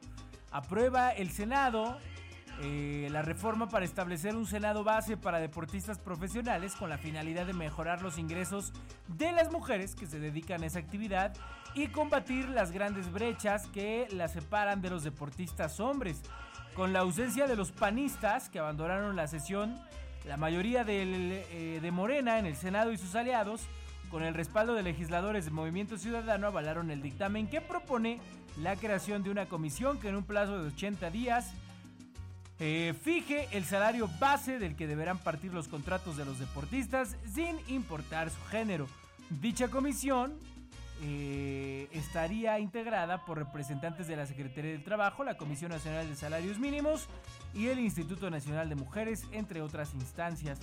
Aprueba 0.49 1.09
el 1.09 1.29
Senado 1.29 1.97
eh, 2.59 3.07
la 3.11 3.21
reforma 3.21 3.69
para 3.69 3.85
establecer 3.85 4.35
un 4.35 4.47
Senado 4.47 4.83
base 4.83 5.15
para 5.15 5.39
deportistas 5.39 5.99
profesionales 5.99 6.75
con 6.75 6.89
la 6.89 6.97
finalidad 6.97 7.45
de 7.45 7.53
mejorar 7.53 8.01
los 8.01 8.17
ingresos 8.17 8.73
de 9.07 9.31
las 9.31 9.51
mujeres 9.51 9.93
que 9.93 10.07
se 10.07 10.19
dedican 10.19 10.63
a 10.63 10.65
esa 10.65 10.79
actividad 10.79 11.33
y 11.75 11.87
combatir 11.87 12.49
las 12.49 12.71
grandes 12.71 13.11
brechas 13.11 13.67
que 13.67 14.07
las 14.11 14.33
separan 14.33 14.81
de 14.81 14.89
los 14.89 15.03
deportistas 15.03 15.79
hombres. 15.79 16.23
Con 16.73 16.93
la 16.93 16.99
ausencia 16.99 17.47
de 17.47 17.55
los 17.55 17.71
panistas 17.71 18.49
que 18.49 18.57
abandonaron 18.57 19.15
la 19.15 19.27
sesión, 19.27 19.79
la 20.25 20.37
mayoría 20.37 20.83
eh, 20.87 21.79
de 21.79 21.91
Morena 21.91 22.39
en 22.39 22.47
el 22.47 22.55
Senado 22.55 22.91
y 22.91 22.97
sus 22.97 23.13
aliados, 23.13 23.67
con 24.09 24.23
el 24.23 24.33
respaldo 24.33 24.73
de 24.73 24.83
legisladores 24.83 25.45
del 25.45 25.53
Movimiento 25.53 25.97
Ciudadano, 25.97 26.47
avalaron 26.47 26.89
el 26.89 27.03
dictamen 27.03 27.47
que 27.47 27.61
propone 27.61 28.19
la 28.61 28.75
creación 28.75 29.21
de 29.21 29.29
una 29.29 29.45
comisión 29.45 29.99
que 29.99 30.09
en 30.09 30.15
un 30.15 30.23
plazo 30.23 30.61
de 30.61 30.69
80 30.69 31.11
días 31.11 31.53
eh, 32.59 32.95
fije 33.01 33.47
el 33.51 33.65
salario 33.65 34.09
base 34.19 34.57
del 34.59 34.75
que 34.75 34.87
deberán 34.87 35.19
partir 35.19 35.53
los 35.53 35.67
contratos 35.67 36.17
de 36.17 36.25
los 36.25 36.39
deportistas 36.39 37.15
sin 37.31 37.57
importar 37.67 38.29
su 38.29 38.41
género. 38.49 38.87
Dicha 39.29 39.67
comisión 39.67 40.33
eh, 41.03 41.87
estaría 41.91 42.57
integrada 42.59 43.23
por 43.25 43.37
representantes 43.37 44.07
de 44.07 44.15
la 44.15 44.25
Secretaría 44.25 44.71
del 44.71 44.83
Trabajo, 44.83 45.23
la 45.23 45.37
Comisión 45.37 45.69
Nacional 45.69 46.09
de 46.09 46.15
Salarios 46.15 46.57
Mínimos 46.57 47.07
y 47.53 47.67
el 47.67 47.79
Instituto 47.79 48.31
Nacional 48.31 48.69
de 48.69 48.75
Mujeres, 48.75 49.25
entre 49.31 49.61
otras 49.61 49.93
instancias. 49.93 50.59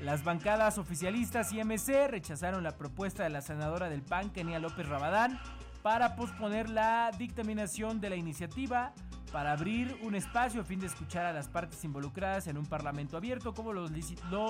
Las 0.00 0.24
bancadas 0.24 0.78
oficialistas 0.78 1.52
y 1.52 1.62
MC 1.62 2.08
rechazaron 2.08 2.64
la 2.64 2.76
propuesta 2.76 3.24
de 3.24 3.30
la 3.30 3.42
senadora 3.42 3.90
del 3.90 4.02
PAN, 4.02 4.30
Kenia 4.30 4.58
López 4.58 4.88
Rabadán, 4.88 5.38
para 5.84 6.16
posponer 6.16 6.70
la 6.70 7.10
dictaminación 7.18 8.00
de 8.00 8.08
la 8.08 8.16
iniciativa 8.16 8.94
para 9.30 9.52
abrir 9.52 9.94
un 10.00 10.14
espacio 10.14 10.62
a 10.62 10.64
fin 10.64 10.80
de 10.80 10.86
escuchar 10.86 11.26
a 11.26 11.32
las 11.34 11.46
partes 11.46 11.84
involucradas 11.84 12.46
en 12.46 12.56
un 12.56 12.64
parlamento 12.64 13.18
abierto, 13.18 13.52
como 13.52 13.74
lo, 13.74 13.86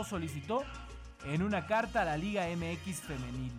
solicitó 0.05 0.63
en 1.25 1.43
una 1.43 1.67
carta 1.67 2.03
a 2.03 2.05
la 2.05 2.17
Liga 2.17 2.45
MX 2.47 3.01
Femenil. 3.01 3.53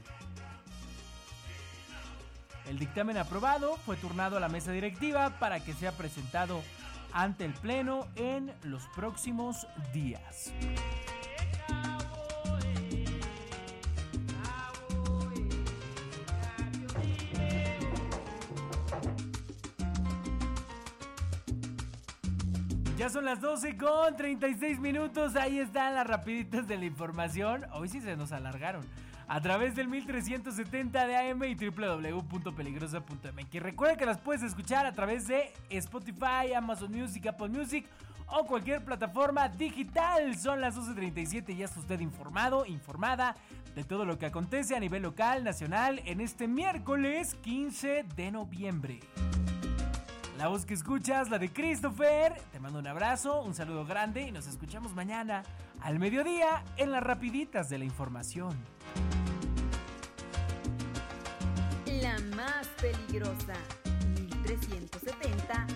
El 2.70 2.80
dictamen 2.80 3.18
aprobado 3.18 3.76
fue 3.86 3.98
turnado 3.98 4.38
a 4.38 4.40
la 4.40 4.48
mesa 4.48 4.72
directiva 4.72 5.32
para 5.38 5.60
que 5.60 5.74
sea 5.74 5.92
presentado 5.92 6.62
ante 7.12 7.44
el 7.44 7.52
Pleno 7.52 8.08
en 8.16 8.54
los 8.64 8.88
próximos 8.96 9.68
días. 9.94 10.54
Ya 22.98 23.10
son 23.10 23.26
las 23.26 23.42
12 23.42 23.76
con 23.76 24.16
36 24.16 24.80
minutos. 24.80 25.36
Ahí 25.36 25.60
están 25.60 25.96
las 25.96 26.08
rapiditas 26.08 26.66
de 26.66 26.78
la 26.78 26.86
información. 26.86 27.66
Hoy 27.74 27.90
sí 27.90 28.00
se 28.00 28.16
nos 28.16 28.32
alargaron 28.32 28.86
a 29.28 29.42
través 29.42 29.76
del 29.76 29.90
1370 29.90 31.06
de 31.06 31.18
AM 31.18 31.44
y 31.44 31.56
www.peligrosa.mx. 31.56 33.62
Recuerda 33.62 33.98
que 33.98 34.06
las 34.06 34.20
puedes 34.20 34.44
escuchar 34.44 34.86
a 34.86 34.94
través 34.94 35.28
de 35.28 35.52
Spotify, 35.70 36.54
Amazon 36.56 36.94
Music, 36.94 37.28
Apple 37.28 37.50
Music 37.50 37.86
o 38.28 38.46
cualquier 38.46 38.86
plataforma 38.86 39.50
digital. 39.50 40.34
Son 40.38 40.62
las 40.62 40.78
12.37 40.78 41.50
y 41.50 41.58
ya 41.58 41.66
está 41.66 41.82
usted 41.82 42.00
informado, 42.00 42.66
informada 42.66 43.36
de 43.76 43.84
todo 43.84 44.06
lo 44.06 44.18
que 44.18 44.28
acontece 44.28 44.74
a 44.74 44.80
nivel 44.80 45.04
local, 45.04 45.44
nacional 45.44 46.02
en 46.06 46.22
este 46.22 46.48
miércoles 46.48 47.36
15 47.42 48.06
de 48.16 48.32
noviembre. 48.32 49.02
La 50.38 50.50
voz 50.50 50.66
que 50.66 50.74
escuchas, 50.74 51.30
la 51.30 51.40
de 51.40 51.50
Christopher. 51.52 52.34
Te 52.52 52.60
mando 52.60 52.80
un 52.80 52.88
abrazo, 52.88 53.42
un 53.42 53.54
saludo 53.54 53.86
grande 53.86 54.24
y 54.24 54.32
nos 54.32 54.48
escuchamos 54.48 54.94
mañana 54.94 55.44
al 55.82 55.98
mediodía 55.98 56.62
en 56.76 56.92
las 56.92 57.02
rapiditas 57.02 57.70
de 57.70 57.78
la 57.78 57.86
información. 57.86 58.54
La 62.02 62.20
más 62.36 62.68
peligrosa, 62.82 63.54
1370 64.44 65.68